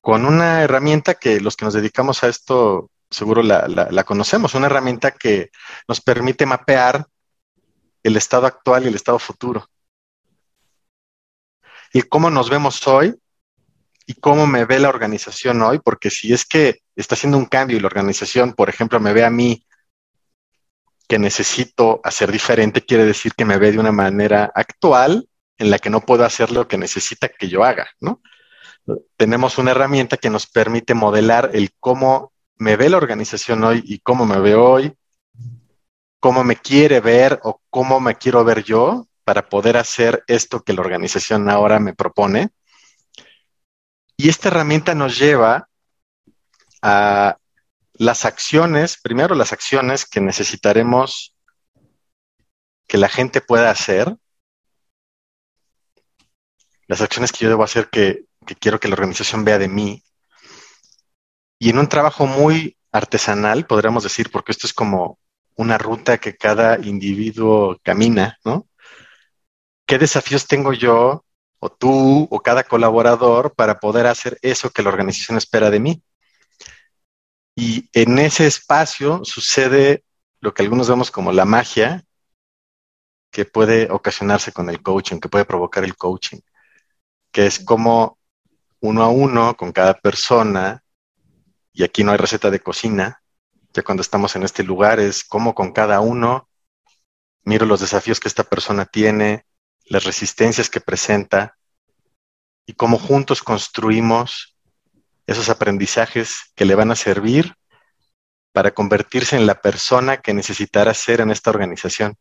con 0.01 0.25
una 0.25 0.63
herramienta 0.63 1.13
que 1.13 1.39
los 1.41 1.55
que 1.55 1.65
nos 1.65 1.75
dedicamos 1.75 2.23
a 2.23 2.29
esto 2.29 2.89
seguro 3.11 3.43
la, 3.43 4.03
conocemos, 4.03 4.55
una 4.55 4.65
herramienta 4.65 5.11
que 5.11 5.51
nos 5.87 6.01
permite 6.01 6.47
mapear 6.47 7.05
el 8.01 8.17
estado 8.17 8.47
actual 8.47 8.85
y 8.85 8.87
el 8.87 8.95
estado 8.95 9.19
futuro. 9.19 9.69
Y 11.93 12.01
cómo 12.01 12.31
nos 12.31 12.49
vemos 12.49 12.87
hoy 12.87 13.15
y 14.09 14.15
cómo 14.15 14.47
me 14.47 14.65
ve 14.65 14.79
la 14.79 14.89
organización 14.89 15.61
hoy, 15.61 15.77
porque 15.77 16.09
si 16.09 16.33
es 16.33 16.43
que 16.43 16.79
está 16.95 17.13
haciendo 17.13 17.37
un 17.37 17.45
cambio 17.45 17.77
y 17.77 17.79
la 17.79 17.85
organización, 17.85 18.53
por 18.53 18.67
ejemplo, 18.67 18.99
me 18.99 19.13
ve 19.13 19.23
a 19.23 19.29
mí 19.29 19.67
que 21.07 21.19
necesito 21.19 22.01
hacer 22.03 22.31
diferente, 22.31 22.83
quiere 22.83 23.05
decir 23.05 23.33
que 23.37 23.45
me 23.45 23.59
ve 23.59 23.71
de 23.71 23.77
una 23.77 23.91
manera 23.91 24.51
actual 24.55 25.29
en 25.59 25.69
la 25.69 25.77
que 25.77 25.91
no 25.91 26.01
puedo 26.01 26.25
hacer 26.25 26.51
lo 26.51 26.67
que 26.67 26.79
necesita 26.79 27.29
que 27.29 27.49
yo 27.49 27.63
haga, 27.63 27.87
¿no? 27.99 28.19
tenemos 29.15 29.59
una 29.59 29.71
herramienta 29.71 30.17
que 30.17 30.31
nos 30.31 30.47
permite 30.47 30.95
modelar 30.95 31.51
el 31.53 31.69
cómo 31.79 32.33
me 32.57 32.77
ve 32.77 32.89
la 32.89 32.97
organización 32.97 33.63
hoy 33.63 33.83
y 33.85 33.99
cómo 33.99 34.25
me 34.25 34.39
ve 34.39 34.55
hoy, 34.55 34.95
cómo 36.19 36.43
me 36.43 36.55
quiere 36.55 36.99
ver 36.99 37.39
o 37.43 37.61
cómo 37.69 37.99
me 37.99 38.15
quiero 38.15 38.43
ver 38.43 38.63
yo 38.63 39.05
para 39.23 39.47
poder 39.47 39.77
hacer 39.77 40.23
esto 40.25 40.61
que 40.63 40.73
la 40.73 40.81
organización 40.81 41.47
ahora 41.47 41.79
me 41.79 41.93
propone. 41.93 42.49
Y 44.19 44.27
esta 44.27 44.49
herramienta 44.49 44.95
nos 44.95 45.17
lleva 45.17 45.69
a 46.81 47.37
las 47.93 48.25
acciones, 48.25 48.99
primero 49.01 49.33
las 49.33 49.53
acciones 49.53 50.05
que 50.05 50.19
necesitaremos 50.19 51.37
que 52.85 52.97
la 52.97 53.07
gente 53.07 53.39
pueda 53.39 53.71
hacer, 53.71 54.13
las 56.87 56.99
acciones 56.99 57.31
que 57.31 57.45
yo 57.45 57.49
debo 57.49 57.63
hacer 57.63 57.89
que 57.89 58.25
quiero 58.59 58.77
que 58.81 58.89
la 58.89 58.95
organización 58.95 59.45
vea 59.45 59.57
de 59.57 59.69
mí. 59.69 60.03
Y 61.57 61.69
en 61.69 61.79
un 61.79 61.87
trabajo 61.87 62.27
muy 62.27 62.75
artesanal, 62.91 63.67
podríamos 63.67 64.03
decir, 64.03 64.31
porque 64.31 64.51
esto 64.51 64.67
es 64.67 64.73
como 64.73 65.17
una 65.55 65.77
ruta 65.77 66.17
que 66.17 66.35
cada 66.35 66.77
individuo 66.77 67.79
camina, 67.83 68.37
¿no? 68.43 68.67
¿Qué 69.85 69.97
desafíos 69.97 70.45
tengo 70.45 70.73
yo, 70.73 71.23
o 71.59 71.69
tú, 71.69 72.27
o 72.29 72.39
cada 72.39 72.63
colaborador 72.63 73.53
para 73.53 73.79
poder 73.79 74.07
hacer 74.07 74.37
eso 74.41 74.69
que 74.69 74.81
la 74.81 74.89
organización 74.89 75.37
espera 75.37 75.69
de 75.69 75.79
mí? 75.79 76.03
Y 77.55 77.89
en 77.93 78.19
ese 78.19 78.47
espacio 78.47 79.21
sucede 79.23 80.03
lo 80.39 80.53
que 80.53 80.63
algunos 80.63 80.89
vemos 80.89 81.11
como 81.11 81.31
la 81.31 81.45
magia, 81.45 82.05
que 83.31 83.45
puede 83.45 83.91
ocasionarse 83.91 84.51
con 84.51 84.69
el 84.69 84.81
coaching, 84.81 85.19
que 85.19 85.29
puede 85.29 85.45
provocar 85.45 85.83
el 85.83 85.95
coaching, 85.95 86.39
que 87.31 87.45
es 87.45 87.59
como 87.59 88.17
uno 88.79 89.03
a 89.03 89.09
uno 89.09 89.55
con 89.55 89.71
cada 89.71 89.93
persona, 89.93 90.83
y 91.73 91.83
aquí 91.83 92.03
no 92.03 92.11
hay 92.11 92.17
receta 92.17 92.49
de 92.49 92.61
cocina, 92.61 93.21
ya 93.73 93.83
cuando 93.83 94.01
estamos 94.01 94.35
en 94.35 94.43
este 94.43 94.63
lugar 94.63 94.99
es 94.99 95.23
como 95.23 95.53
con 95.53 95.71
cada 95.73 95.99
uno 95.99 96.49
miro 97.43 97.65
los 97.65 97.79
desafíos 97.79 98.19
que 98.19 98.27
esta 98.27 98.43
persona 98.43 98.85
tiene, 98.85 99.45
las 99.89 100.05
resistencias 100.05 100.69
que 100.69 100.79
presenta 100.79 101.57
y 102.65 102.73
cómo 102.73 102.97
juntos 102.97 103.41
construimos 103.41 104.55
esos 105.25 105.49
aprendizajes 105.49 106.51
que 106.55 106.65
le 106.65 106.75
van 106.75 106.91
a 106.91 106.95
servir 106.95 107.55
para 108.53 108.71
convertirse 108.71 109.35
en 109.35 109.47
la 109.47 109.61
persona 109.61 110.17
que 110.17 110.33
necesitará 110.33 110.93
ser 110.93 111.21
en 111.21 111.31
esta 111.31 111.49
organización. 111.49 112.15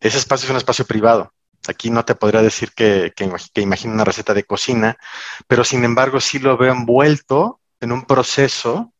Ese 0.00 0.18
espacio 0.18 0.46
es 0.46 0.50
un 0.50 0.56
espacio 0.56 0.86
privado. 0.86 1.32
Aquí 1.68 1.90
no 1.90 2.04
te 2.04 2.14
podría 2.14 2.42
decir 2.42 2.72
que, 2.72 3.12
que, 3.14 3.30
imagine 3.60 3.94
una 3.94 4.04
receta 4.04 4.34
de 4.34 4.44
cocina, 4.44 4.96
pero 5.46 5.64
sin 5.64 5.84
embargo 5.84 6.20
sí 6.20 6.38
lo 6.38 6.56
veo 6.56 6.72
envuelto 6.72 7.60
en 7.80 7.92
un 7.92 8.04
proceso 8.04 8.92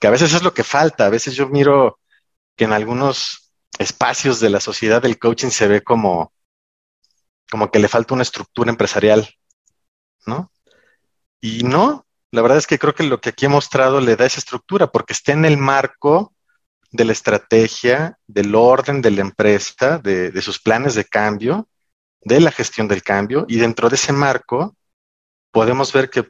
que 0.00 0.06
a 0.06 0.10
veces 0.10 0.32
es 0.32 0.42
lo 0.42 0.54
que 0.54 0.64
falta. 0.64 1.06
A 1.06 1.10
veces 1.10 1.34
yo 1.34 1.48
miro 1.48 1.98
que 2.56 2.64
en 2.64 2.72
algunos 2.72 3.52
espacios 3.78 4.40
de 4.40 4.50
la 4.50 4.60
sociedad 4.60 5.02
del 5.02 5.18
coaching 5.18 5.50
se 5.50 5.68
ve 5.68 5.82
como, 5.82 6.32
como 7.50 7.70
que 7.70 7.78
le 7.78 7.88
falta 7.88 8.14
una 8.14 8.22
estructura 8.22 8.70
empresarial, 8.70 9.28
¿no? 10.26 10.52
Y 11.40 11.62
no, 11.62 12.06
la 12.30 12.42
verdad 12.42 12.58
es 12.58 12.66
que 12.66 12.78
creo 12.78 12.94
que 12.94 13.04
lo 13.04 13.20
que 13.20 13.30
aquí 13.30 13.46
he 13.46 13.48
mostrado 13.48 14.00
le 14.00 14.16
da 14.16 14.26
esa 14.26 14.40
estructura 14.40 14.88
porque 14.88 15.12
está 15.12 15.32
en 15.32 15.44
el 15.44 15.56
marco 15.56 16.34
de 16.90 17.04
la 17.04 17.12
estrategia, 17.12 18.18
del 18.26 18.54
orden 18.54 19.02
de 19.02 19.10
la 19.10 19.20
empresa, 19.20 19.98
de, 19.98 20.42
sus 20.42 20.58
planes 20.58 20.94
de 20.94 21.04
cambio, 21.04 21.68
de 22.20 22.40
la 22.40 22.50
gestión 22.50 22.88
del 22.88 23.02
cambio 23.02 23.46
y 23.48 23.58
dentro 23.58 23.88
de 23.88 23.96
ese 23.96 24.12
marco 24.12 24.76
podemos 25.50 25.92
ver 25.92 26.10
que 26.10 26.28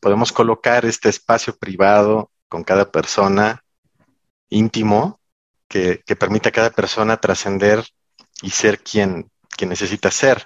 podemos 0.00 0.32
colocar 0.32 0.84
este 0.84 1.08
espacio 1.08 1.56
privado 1.56 2.30
con 2.48 2.64
cada 2.64 2.90
persona 2.90 3.62
íntimo 4.48 5.20
que, 5.68 6.02
que 6.06 6.16
permite 6.16 6.50
a 6.50 6.52
cada 6.52 6.70
persona 6.70 7.16
trascender 7.16 7.84
y 8.42 8.50
ser 8.50 8.80
quien, 8.80 9.30
quien 9.62 9.70
necesita 9.70 10.10
ser. 10.10 10.42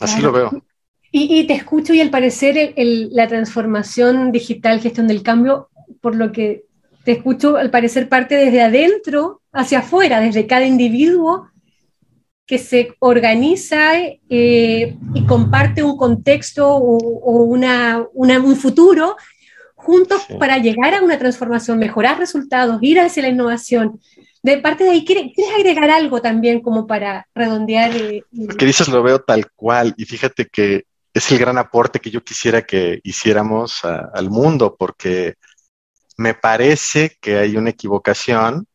Así 0.00 0.20
lo 0.20 0.32
veo. 0.32 0.50
Y, 1.12 1.46
te 1.46 1.52
escucho 1.52 1.94
y 1.94 2.00
al 2.00 2.10
parecer 2.10 2.74
la 2.76 3.28
transformación 3.28 4.32
digital, 4.32 4.80
gestión 4.80 5.06
del 5.06 5.22
cambio, 5.22 5.70
por 6.00 6.16
lo 6.16 6.32
que 6.32 6.64
te 7.04 7.12
escucho, 7.12 7.56
al 7.56 7.70
parecer 7.70 8.08
parte 8.08 8.34
desde 8.34 8.60
adentro 8.60 9.40
hacia 9.52 9.78
afuera, 9.78 10.18
desde 10.18 10.48
cada 10.48 10.66
individuo 10.66 11.48
que 12.44 12.58
se 12.58 12.96
organiza 12.98 13.92
eh, 14.28 14.96
y 15.14 15.26
comparte 15.26 15.84
un 15.84 15.96
contexto 15.96 16.74
o, 16.74 17.42
una, 17.44 18.04
un 18.14 18.56
futuro 18.56 19.16
juntos 19.76 20.26
para 20.40 20.58
llegar 20.58 20.94
a 20.94 21.02
una 21.02 21.18
transformación, 21.18 21.78
mejorar 21.78 22.18
resultados, 22.18 22.80
ir 22.82 22.98
hacia 22.98 23.22
la 23.22 23.28
innovación. 23.28 24.00
De 24.42 24.58
parte 24.58 24.84
de 24.84 24.90
ahí, 24.90 25.04
¿quieres, 25.04 25.32
agregar 25.56 25.90
algo 25.90 26.20
también 26.22 26.60
como 26.60 26.86
para 26.86 27.26
redondear? 27.34 27.92
Lo 28.30 28.56
que 28.56 28.66
dices 28.66 28.88
lo 28.88 29.02
veo 29.02 29.20
tal 29.20 29.50
cual 29.52 29.94
y 29.96 30.04
fíjate 30.04 30.46
que 30.46 30.84
es 31.12 31.32
el 31.32 31.38
gran 31.38 31.58
aporte 31.58 31.98
que 31.98 32.10
yo 32.10 32.22
quisiera 32.22 32.62
que 32.62 33.00
hiciéramos 33.02 33.84
al 33.84 34.30
mundo, 34.30 34.76
porque 34.78 35.34
me 36.16 36.34
parece 36.34 37.16
que 37.20 37.38
hay 37.38 37.56
una 37.56 37.70
equivocación 37.70 38.66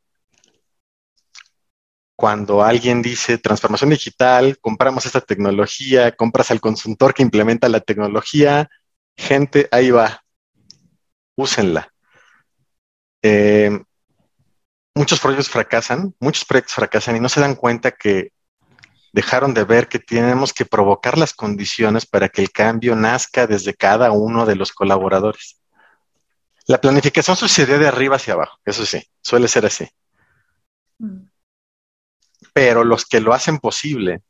cuando 2.16 2.64
alguien 2.64 3.02
dice 3.02 3.38
transformación 3.38 3.90
digital, 3.90 4.58
compramos 4.62 5.06
esta 5.06 5.22
tecnología, 5.22 6.12
compras 6.12 6.52
al 6.52 6.62
consultor 6.62 7.14
que 7.14 7.24
implementa 7.24 7.68
la 7.70 7.80
tecnología, 7.80 8.70
gente, 9.18 9.68
ahí 9.72 9.92
va, 9.92 10.24
úsenla. 11.36 11.92
Eh, 13.22 13.78
muchos 14.96 15.20
proyectos 15.20 15.50
fracasan, 15.50 16.14
muchos 16.20 16.46
proyectos 16.46 16.76
fracasan 16.76 17.16
y 17.16 17.20
no 17.20 17.30
se 17.30 17.42
dan 17.42 17.56
cuenta 17.56 17.92
que 17.92 18.32
dejaron 19.12 19.54
de 19.54 19.64
ver 19.64 19.88
que 19.88 20.00
tenemos 20.00 20.54
que 20.54 20.66
provocar 20.66 21.18
las 21.18 21.34
condiciones 21.34 22.06
para 22.06 22.30
que 22.30 22.42
el 22.42 22.52
cambio 22.52 22.96
nazca 22.96 23.48
desde 23.48 23.76
cada 23.76 24.12
uno 24.12 24.46
de 24.46 24.56
los 24.56 24.72
colaboradores. 24.72 25.60
La 26.66 26.80
planificación 26.80 27.36
sucede 27.36 27.78
de 27.78 27.88
arriba 27.88 28.16
hacia 28.16 28.34
abajo, 28.34 28.58
eso 28.66 28.86
sí, 28.86 29.04
suele 29.22 29.48
ser 29.48 29.66
así. 29.66 29.88
Mm. 30.98 31.28
Pero 32.54 32.84
los 32.84 33.06
que 33.06 33.20
lo 33.20 33.34
hacen 33.34 33.60
posible 33.60 34.22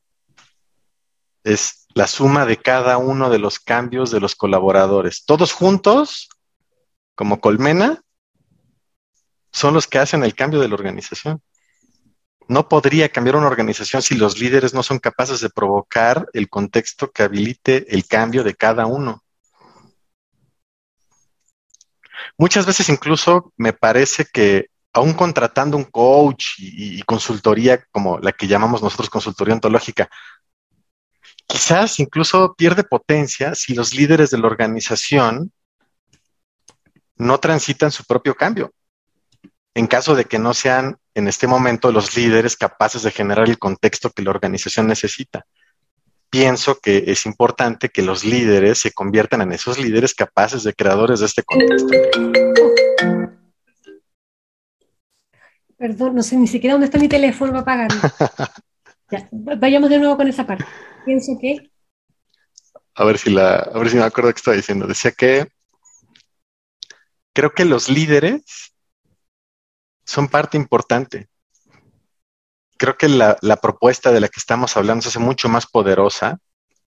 es 1.43 1.87
la 1.93 2.07
suma 2.07 2.45
de 2.45 2.57
cada 2.57 2.97
uno 2.97 3.29
de 3.29 3.39
los 3.39 3.59
cambios 3.59 4.11
de 4.11 4.19
los 4.19 4.35
colaboradores. 4.35 5.25
Todos 5.25 5.51
juntos, 5.51 6.29
como 7.15 7.39
colmena, 7.39 8.01
son 9.53 9.75
los 9.75 9.87
que 9.87 9.99
hacen 9.99 10.23
el 10.23 10.33
cambio 10.33 10.59
de 10.59 10.67
la 10.67 10.73
organización. 10.73 11.41
No 12.47 12.67
podría 12.67 13.07
cambiar 13.09 13.37
una 13.37 13.47
organización 13.47 14.01
si 14.01 14.15
los 14.15 14.37
líderes 14.39 14.73
no 14.73 14.83
son 14.83 14.99
capaces 14.99 15.39
de 15.39 15.49
provocar 15.49 16.27
el 16.33 16.49
contexto 16.49 17.11
que 17.11 17.23
habilite 17.23 17.85
el 17.95 18.05
cambio 18.05 18.43
de 18.43 18.55
cada 18.55 18.85
uno. 18.87 19.23
Muchas 22.37 22.65
veces 22.65 22.89
incluso 22.89 23.53
me 23.55 23.73
parece 23.73 24.25
que 24.25 24.67
aún 24.91 25.13
contratando 25.13 25.77
un 25.77 25.85
coach 25.85 26.55
y, 26.57 27.01
consultoría 27.03 27.83
como 27.91 28.19
la 28.19 28.31
que 28.31 28.47
llamamos 28.47 28.81
nosotros 28.81 29.09
consultoría 29.09 29.53
ontológica, 29.53 30.09
quizás 31.47 31.99
incluso 31.99 32.55
pierde 32.55 32.83
potencia 32.83 33.55
si 33.55 33.75
los 33.75 33.93
líderes 33.93 34.31
de 34.31 34.39
la 34.39 34.47
organización 34.47 35.51
no 37.15 37.39
transitan 37.39 37.91
su 37.91 38.03
propio 38.03 38.35
cambio 38.35 38.73
en 39.75 39.87
caso 39.87 40.15
de 40.15 40.25
que 40.25 40.39
no 40.39 40.53
sean 40.53 40.97
en 41.15 41.27
este 41.27 41.47
momento 41.47 41.91
los 41.91 42.15
líderes 42.15 42.55
capaces 42.55 43.03
de 43.03 43.11
generar 43.11 43.49
el 43.49 43.57
contexto 43.57 44.11
que 44.11 44.21
la 44.21 44.31
organización 44.31 44.87
necesita. 44.87 45.45
Pienso 46.29 46.79
que 46.79 47.03
es 47.07 47.25
importante 47.25 47.89
que 47.89 48.01
los 48.01 48.23
líderes 48.23 48.79
se 48.79 48.91
conviertan 48.91 49.41
en 49.41 49.51
esos 49.51 49.77
líderes 49.77 50.15
capaces 50.15 50.63
de 50.63 50.73
creadores 50.73 51.19
de 51.19 51.27
este 51.27 51.43
contexto. 51.43 51.89
Perdón, 55.77 56.15
no 56.15 56.23
sé 56.23 56.37
ni 56.37 56.47
siquiera 56.47 56.73
dónde 56.73 56.85
está 56.85 56.97
mi 56.97 57.07
teléfono 57.07 57.63
para 57.63 57.85
apagarlo. 57.85 58.49
vayamos 59.59 59.89
de 59.89 59.99
nuevo 59.99 60.17
con 60.17 60.27
esa 60.27 60.45
parte. 60.45 60.65
Pienso 61.05 61.37
que. 61.39 61.69
A 62.95 63.03
ver 63.05 63.17
si 63.17 63.31
la, 63.31 63.55
a 63.55 63.77
ver 63.77 63.89
si 63.89 63.97
me 63.97 64.03
acuerdo 64.03 64.31
qué 64.31 64.37
estaba 64.37 64.57
diciendo. 64.57 64.87
Decía 64.87 65.11
que 65.11 65.47
creo 67.33 67.53
que 67.53 67.65
los 67.65 67.89
líderes 67.89 68.72
son 70.05 70.27
parte 70.27 70.57
importante. 70.57 71.27
Creo 72.77 72.97
que 72.97 73.07
la, 73.07 73.37
propuesta 73.61 74.11
de 74.11 74.19
la 74.19 74.27
que 74.27 74.39
estamos 74.39 74.75
hablando 74.75 75.01
se 75.01 75.09
hace 75.09 75.19
mucho 75.19 75.47
más 75.47 75.65
poderosa 75.67 76.39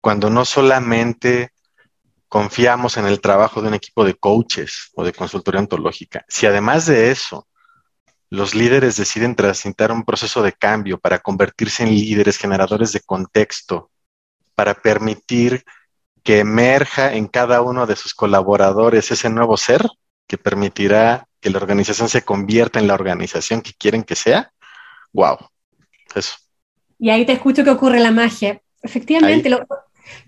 cuando 0.00 0.30
no 0.30 0.44
solamente 0.44 1.50
confiamos 2.28 2.96
en 2.96 3.06
el 3.06 3.20
trabajo 3.20 3.60
de 3.60 3.68
un 3.68 3.74
equipo 3.74 4.04
de 4.04 4.14
coaches 4.14 4.90
o 4.94 5.04
de 5.04 5.12
consultoría 5.12 5.60
ontológica, 5.60 6.24
si 6.28 6.46
además 6.46 6.86
de 6.86 7.10
eso 7.10 7.48
los 8.28 8.54
líderes 8.54 8.96
deciden 8.96 9.34
transitar 9.34 9.90
un 9.90 10.04
proceso 10.04 10.40
de 10.42 10.52
cambio 10.52 11.00
para 11.00 11.18
convertirse 11.18 11.82
en 11.82 11.90
líderes 11.90 12.38
generadores 12.38 12.92
de 12.92 13.00
contexto, 13.00 13.90
para 14.54 14.74
permitir 14.74 15.64
que 16.22 16.38
emerja 16.38 17.14
en 17.14 17.26
cada 17.26 17.62
uno 17.62 17.86
de 17.86 17.96
sus 17.96 18.14
colaboradores 18.14 19.10
ese 19.10 19.28
nuevo 19.28 19.56
ser 19.56 19.88
que 20.28 20.38
permitirá 20.38 21.26
que 21.40 21.50
la 21.50 21.58
organización 21.58 22.08
se 22.08 22.22
convierta 22.22 22.78
en 22.78 22.86
la 22.86 22.94
organización 22.94 23.62
que 23.62 23.72
quieren 23.72 24.02
que 24.02 24.14
sea, 24.14 24.52
wow, 25.12 25.38
eso. 26.14 26.36
Y 26.98 27.10
ahí 27.10 27.24
te 27.24 27.32
escucho 27.32 27.64
que 27.64 27.70
ocurre 27.70 27.98
la 27.98 28.10
magia. 28.10 28.60
Efectivamente, 28.82 29.50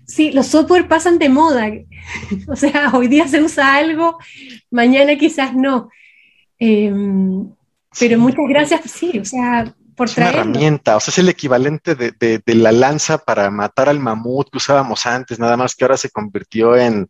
sí, 0.05 0.31
los 0.31 0.47
software 0.47 0.87
pasan 0.87 1.19
de 1.19 1.29
moda. 1.29 1.67
o 2.47 2.55
sea, 2.55 2.91
hoy 2.93 3.07
día 3.07 3.27
se 3.27 3.41
usa 3.41 3.75
algo, 3.75 4.17
mañana 4.71 5.15
quizás 5.17 5.53
no. 5.53 5.89
Em, 6.57 7.49
pero 7.99 8.17
muchas 8.17 8.45
gracias, 8.47 8.81
sí, 8.89 9.19
o 9.19 9.25
sea, 9.25 9.73
por 9.95 10.07
es 10.07 10.17
una 10.17 10.29
herramienta, 10.29 10.95
o 10.95 10.99
sea, 10.99 11.11
es 11.11 11.17
el 11.19 11.29
equivalente 11.29 11.93
de, 11.95 12.11
de, 12.11 12.55
la 12.55 12.71
lanza 12.71 13.19
para 13.19 13.51
matar 13.51 13.89
al 13.89 13.99
mamut 13.99 14.49
que 14.49 14.57
usábamos 14.57 15.05
antes, 15.05 15.39
nada 15.39 15.57
más 15.57 15.75
que 15.75 15.83
ahora 15.83 15.97
se 15.97 16.09
convirtió 16.09 16.75
en, 16.75 17.09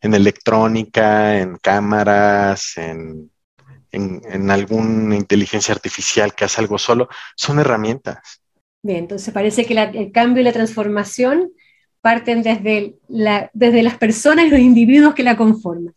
en 0.00 0.14
electrónica, 0.14 1.38
en 1.38 1.56
cámaras, 1.58 2.76
en 2.76 3.30
en, 3.96 4.50
alguna 4.50 5.16
inteligencia 5.16 5.74
artificial 5.74 6.34
que 6.34 6.44
hace 6.44 6.60
algo 6.60 6.78
solo, 6.78 7.08
son 7.34 7.58
herramientas. 7.58 8.40
Bien, 8.82 8.98
entonces 8.98 9.32
parece 9.32 9.64
que 9.64 9.74
el 9.74 10.12
cambio 10.12 10.42
y 10.42 10.44
la 10.44 10.52
transformación 10.52 11.50
parten 12.00 12.42
desde, 12.42 12.94
la, 13.08 13.50
desde 13.52 13.82
las 13.82 13.98
personas 13.98 14.46
y 14.46 14.50
los 14.50 14.60
individuos 14.60 15.14
que 15.14 15.24
la 15.24 15.36
conforman. 15.36 15.94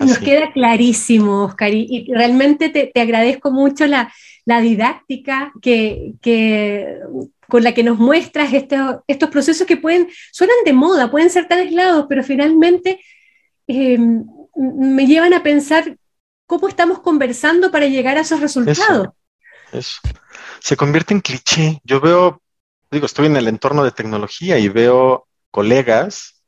Nos 0.00 0.18
queda 0.18 0.50
clarísimo, 0.52 1.44
Oscar, 1.44 1.72
y, 1.72 2.10
realmente 2.12 2.68
te, 2.68 3.00
agradezco 3.00 3.52
mucho 3.52 3.86
la, 3.86 4.12
didáctica 4.44 5.52
que, 5.60 6.14
con 7.48 7.62
la 7.62 7.72
que 7.72 7.84
nos 7.84 7.98
muestras 7.98 8.52
estos 8.52 9.30
procesos 9.30 9.64
que 9.64 9.76
pueden, 9.76 10.08
suenan 10.32 10.56
de 10.64 10.72
moda, 10.72 11.10
pueden 11.12 11.30
ser 11.30 11.46
tan 11.46 11.60
aislados, 11.60 12.06
pero 12.08 12.24
finalmente 12.24 12.98
eh, 13.68 13.98
me 14.56 15.06
llevan 15.06 15.34
a 15.34 15.44
pensar 15.44 15.96
cómo 16.52 16.68
estamos 16.68 17.00
conversando 17.00 17.70
para 17.70 17.86
llegar 17.86 18.18
a 18.18 18.20
esos 18.20 18.38
resultados. 18.38 19.08
Eso, 19.72 20.00
Se 20.60 20.76
convierte 20.76 21.14
en 21.14 21.22
cliché. 21.22 21.80
Yo 21.82 21.98
veo, 21.98 22.42
digo, 22.90 23.06
estoy 23.06 23.24
en 23.24 23.38
el 23.38 23.48
entorno 23.48 23.82
de 23.84 23.90
tecnología 23.90 24.58
y 24.58 24.68
veo 24.68 25.26
colegas 25.50 26.42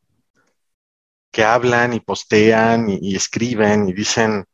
que 1.32 1.42
hablan 1.42 1.94
y 1.94 2.00
postean 2.00 2.90
y, 2.90 3.16
escriben 3.16 3.88
y 3.88 3.94
dicen 3.94 4.44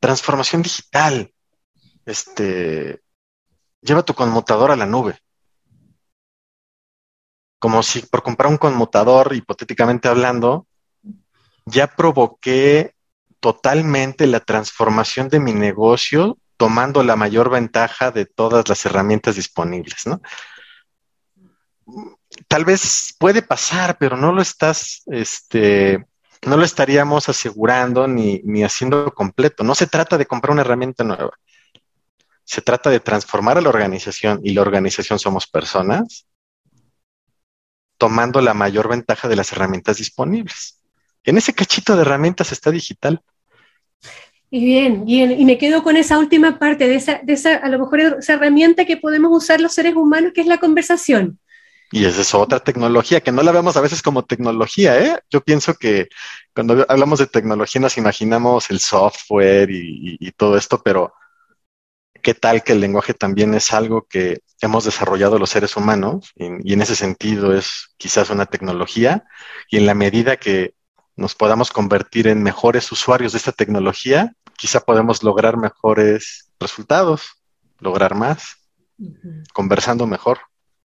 transformación 0.00 0.62
digital. 0.62 1.30
Este, 2.06 3.02
lleva 3.82 4.02
tu 4.02 4.14
conmutador 4.14 4.70
a 4.70 4.76
la 4.76 4.86
nube. 4.86 5.18
Como 7.58 7.82
si 7.82 8.00
por 8.00 8.22
comprar 8.22 8.50
un 8.50 8.56
conmutador, 8.56 9.34
hipotéticamente 9.34 10.08
hablando, 10.08 10.66
ya 11.66 11.86
provoqué 11.86 12.95
totalmente 13.40 14.26
la 14.26 14.40
transformación 14.40 15.28
de 15.28 15.40
mi 15.40 15.52
negocio 15.52 16.38
tomando 16.56 17.02
la 17.02 17.16
mayor 17.16 17.50
ventaja 17.50 18.10
de 18.10 18.26
todas 18.26 18.68
las 18.68 18.84
herramientas 18.86 19.36
disponibles, 19.36 20.06
¿no? 20.06 20.20
Tal 22.48 22.64
vez 22.64 23.14
puede 23.18 23.42
pasar, 23.42 23.98
pero 23.98 24.16
no 24.16 24.32
lo 24.32 24.42
estás 24.42 25.02
este, 25.06 26.04
no 26.46 26.56
lo 26.56 26.64
estaríamos 26.64 27.28
asegurando 27.28 28.06
ni, 28.06 28.62
haciendo 28.62 29.12
completo. 29.12 29.64
No 29.64 29.74
se 29.74 29.86
trata 29.86 30.16
de 30.18 30.26
comprar 30.26 30.52
una 30.52 30.62
herramienta 30.62 31.02
nueva. 31.02 31.30
Se 32.44 32.62
trata 32.62 32.90
de 32.90 33.00
transformar 33.00 33.58
a 33.58 33.60
la 33.60 33.68
organización 33.68 34.40
y 34.44 34.52
la 34.52 34.62
organización 34.62 35.18
somos 35.18 35.46
personas 35.46 36.26
tomando 37.98 38.40
la 38.40 38.54
mayor 38.54 38.88
ventaja 38.88 39.26
de 39.26 39.36
las 39.36 39.50
herramientas 39.52 39.96
disponibles. 39.96 40.80
En 41.26 41.36
ese 41.36 41.52
cachito 41.52 41.94
de 41.96 42.02
herramientas 42.02 42.52
está 42.52 42.70
digital. 42.70 43.20
Y 44.48 44.64
bien, 44.64 45.04
bien, 45.04 45.32
y 45.32 45.44
me 45.44 45.58
quedo 45.58 45.82
con 45.82 45.96
esa 45.96 46.18
última 46.18 46.58
parte 46.58 46.86
de 46.86 46.94
esa, 46.94 47.20
de 47.22 47.32
esa, 47.32 47.56
a 47.56 47.68
lo 47.68 47.80
mejor 47.80 48.00
esa 48.00 48.34
herramienta 48.34 48.84
que 48.84 48.96
podemos 48.96 49.36
usar 49.36 49.60
los 49.60 49.74
seres 49.74 49.96
humanos, 49.96 50.32
que 50.32 50.40
es 50.40 50.46
la 50.46 50.58
conversación. 50.58 51.40
Y 51.90 52.04
esa 52.04 52.20
es 52.20 52.34
otra 52.34 52.60
tecnología 52.60 53.20
que 53.20 53.32
no 53.32 53.42
la 53.42 53.52
vemos 53.52 53.76
a 53.76 53.80
veces 53.80 54.02
como 54.02 54.24
tecnología, 54.24 54.98
¿eh? 55.00 55.18
Yo 55.30 55.40
pienso 55.40 55.74
que 55.74 56.08
cuando 56.54 56.86
hablamos 56.88 57.18
de 57.18 57.26
tecnología 57.26 57.80
nos 57.80 57.98
imaginamos 57.98 58.70
el 58.70 58.80
software 58.80 59.68
y, 59.70 60.32
todo 60.36 60.56
esto, 60.56 60.80
pero 60.82 61.12
¿qué 62.22 62.34
tal 62.34 62.62
que 62.62 62.72
el 62.72 62.80
lenguaje 62.80 63.14
también 63.14 63.54
es 63.54 63.72
algo 63.72 64.06
que 64.08 64.40
hemos 64.60 64.84
desarrollado 64.84 65.38
los 65.38 65.50
seres 65.50 65.76
humanos? 65.76 66.32
Y, 66.36 66.70
y 66.70 66.72
en 66.72 66.82
ese 66.82 66.96
sentido 66.96 67.52
es 67.56 67.94
quizás 67.96 68.30
una 68.30 68.46
tecnología. 68.46 69.24
Y 69.70 69.76
en 69.76 69.86
la 69.86 69.94
medida 69.94 70.36
que 70.36 70.75
nos 71.16 71.34
podamos 71.34 71.70
convertir 71.70 72.28
en 72.28 72.42
mejores 72.42 72.92
usuarios 72.92 73.32
de 73.32 73.38
esta 73.38 73.52
tecnología, 73.52 74.32
quizá 74.56 74.80
podemos 74.80 75.22
lograr 75.22 75.56
mejores 75.56 76.50
resultados, 76.60 77.22
lograr 77.80 78.14
más, 78.14 78.56
conversando 79.52 80.06
mejor. 80.06 80.38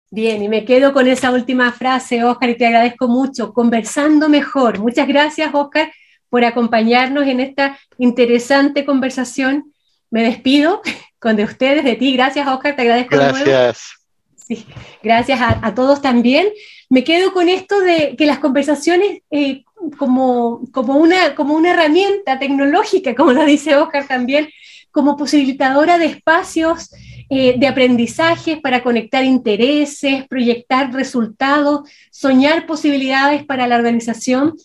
Bien, 0.09 0.43
y 0.43 0.49
me 0.49 0.65
quedo 0.65 0.93
con 0.93 1.07
esa 1.07 1.31
última 1.31 1.71
frase, 1.71 2.23
Oscar, 2.23 2.49
y 2.49 2.57
te 2.57 2.65
agradezco 2.65 3.07
mucho, 3.07 3.53
conversando 3.53 4.27
mejor. 4.27 4.79
Muchas 4.79 5.07
gracias, 5.07 5.53
Oscar, 5.53 5.91
por 6.29 6.43
acompañarnos 6.43 7.25
en 7.27 7.39
esta 7.39 7.79
interesante 7.97 8.85
conversación. 8.85 9.73
Me 10.09 10.23
despido 10.23 10.81
con 11.19 11.35
de 11.37 11.45
ustedes, 11.45 11.83
de 11.85 11.95
ti. 11.95 12.13
Gracias, 12.13 12.47
Oscar, 12.47 12.75
te 12.75 12.81
agradezco. 12.81 13.15
Gracias. 13.15 13.93
Sí, 14.35 14.65
gracias 15.01 15.39
a, 15.39 15.73
todos 15.73 16.01
también. 16.01 16.49
Me 16.89 17.05
quedo 17.05 17.31
con 17.31 17.47
esto 17.47 17.79
de 17.79 18.15
que 18.17 18.25
las 18.25 18.39
conversaciones 18.39 19.21
eh, 19.29 19.63
como, 19.97 20.61
como, 20.71 20.95
una, 20.97 21.35
como 21.35 21.55
una 21.55 21.71
herramienta 21.71 22.39
tecnológica, 22.39 23.15
como 23.15 23.33
lo 23.33 23.45
dice 23.45 23.75
Oscar 23.75 24.07
también, 24.07 24.49
como 24.91 25.17
posibilitadora 25.17 25.97
de 25.97 26.05
espacios 26.05 26.91
eh, 27.29 27.55
de 27.57 27.67
aprendizajes 27.67 28.59
para 28.59 28.83
conectar 28.83 29.23
intereses, 29.23 30.27
proyectar 30.27 30.91
resultados, 30.91 31.89
soñar 32.11 32.65
posibilidades 32.65 33.45
para 33.45 33.67
la 33.67 33.77
organización. 33.77 34.55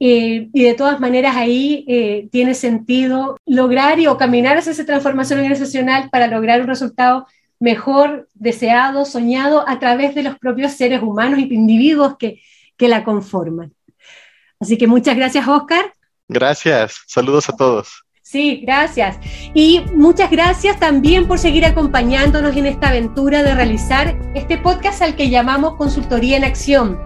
Eh, 0.00 0.48
y 0.52 0.62
de 0.64 0.74
todas 0.74 0.98
maneras 0.98 1.36
ahí 1.36 1.84
eh, 1.88 2.28
tiene 2.32 2.54
sentido 2.54 3.36
lograr 3.46 3.98
y 4.00 4.08
o 4.08 4.16
caminar 4.16 4.58
hacia 4.58 4.72
esa 4.72 4.84
transformación 4.84 5.38
organizacional 5.38 6.10
para 6.10 6.26
lograr 6.26 6.60
un 6.60 6.66
resultado 6.66 7.26
mejor, 7.60 8.28
deseado, 8.34 9.04
soñado 9.04 9.68
a 9.68 9.78
través 9.78 10.14
de 10.16 10.24
los 10.24 10.38
propios 10.38 10.72
seres 10.72 11.02
humanos 11.02 11.38
y 11.38 11.54
individuos 11.54 12.16
que, 12.16 12.40
que 12.76 12.88
la 12.88 13.04
conforman. 13.04 13.72
Así 14.60 14.76
que 14.76 14.86
muchas 14.86 15.16
gracias, 15.16 15.46
Oscar. 15.46 15.92
Gracias. 16.28 17.02
Saludos 17.06 17.48
a 17.48 17.56
todos. 17.56 18.04
Sí, 18.22 18.60
gracias. 18.62 19.16
Y 19.54 19.80
muchas 19.94 20.30
gracias 20.30 20.78
también 20.78 21.26
por 21.26 21.38
seguir 21.38 21.64
acompañándonos 21.64 22.54
en 22.56 22.66
esta 22.66 22.90
aventura 22.90 23.42
de 23.42 23.54
realizar 23.54 24.18
este 24.34 24.58
podcast 24.58 25.00
al 25.00 25.16
que 25.16 25.30
llamamos 25.30 25.76
Consultoría 25.76 26.36
en 26.36 26.44
Acción, 26.44 27.00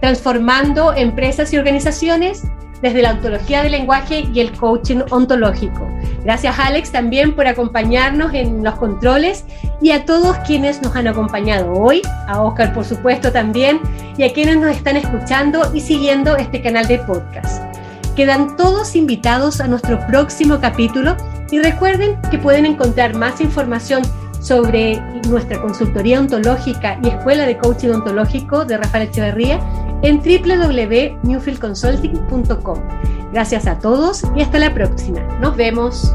transformando 0.00 0.92
empresas 0.92 1.52
y 1.52 1.58
organizaciones 1.58 2.42
desde 2.82 3.02
la 3.02 3.12
ontología 3.12 3.62
del 3.62 3.72
lenguaje 3.72 4.26
y 4.32 4.40
el 4.40 4.52
coaching 4.52 5.00
ontológico. 5.10 5.88
Gracias 6.24 6.58
Alex 6.58 6.92
también 6.92 7.34
por 7.34 7.46
acompañarnos 7.46 8.34
en 8.34 8.62
los 8.62 8.74
controles 8.76 9.44
y 9.80 9.90
a 9.90 10.04
todos 10.04 10.36
quienes 10.38 10.82
nos 10.82 10.94
han 10.96 11.08
acompañado 11.08 11.72
hoy, 11.72 12.02
a 12.28 12.42
Oscar 12.42 12.72
por 12.72 12.84
supuesto 12.84 13.32
también, 13.32 13.80
y 14.16 14.24
a 14.24 14.32
quienes 14.32 14.58
nos 14.58 14.70
están 14.70 14.96
escuchando 14.96 15.70
y 15.74 15.80
siguiendo 15.80 16.36
este 16.36 16.62
canal 16.62 16.86
de 16.86 16.98
podcast. 17.00 17.62
Quedan 18.14 18.56
todos 18.56 18.96
invitados 18.96 19.60
a 19.60 19.68
nuestro 19.68 20.04
próximo 20.06 20.58
capítulo 20.58 21.16
y 21.50 21.58
recuerden 21.58 22.18
que 22.30 22.38
pueden 22.38 22.64
encontrar 22.64 23.14
más 23.14 23.40
información 23.40 24.02
sobre 24.40 25.00
nuestra 25.28 25.60
consultoría 25.60 26.20
ontológica 26.20 26.98
y 27.02 27.08
escuela 27.08 27.46
de 27.46 27.58
coaching 27.58 27.90
ontológico 27.90 28.64
de 28.64 28.78
Rafael 28.78 29.08
Echeverría 29.08 29.60
en 30.02 30.18
www.newfieldconsulting.com. 30.18 32.78
Gracias 33.32 33.66
a 33.66 33.78
todos 33.78 34.24
y 34.34 34.42
hasta 34.42 34.58
la 34.58 34.74
próxima. 34.74 35.22
Nos 35.40 35.56
vemos. 35.56 36.14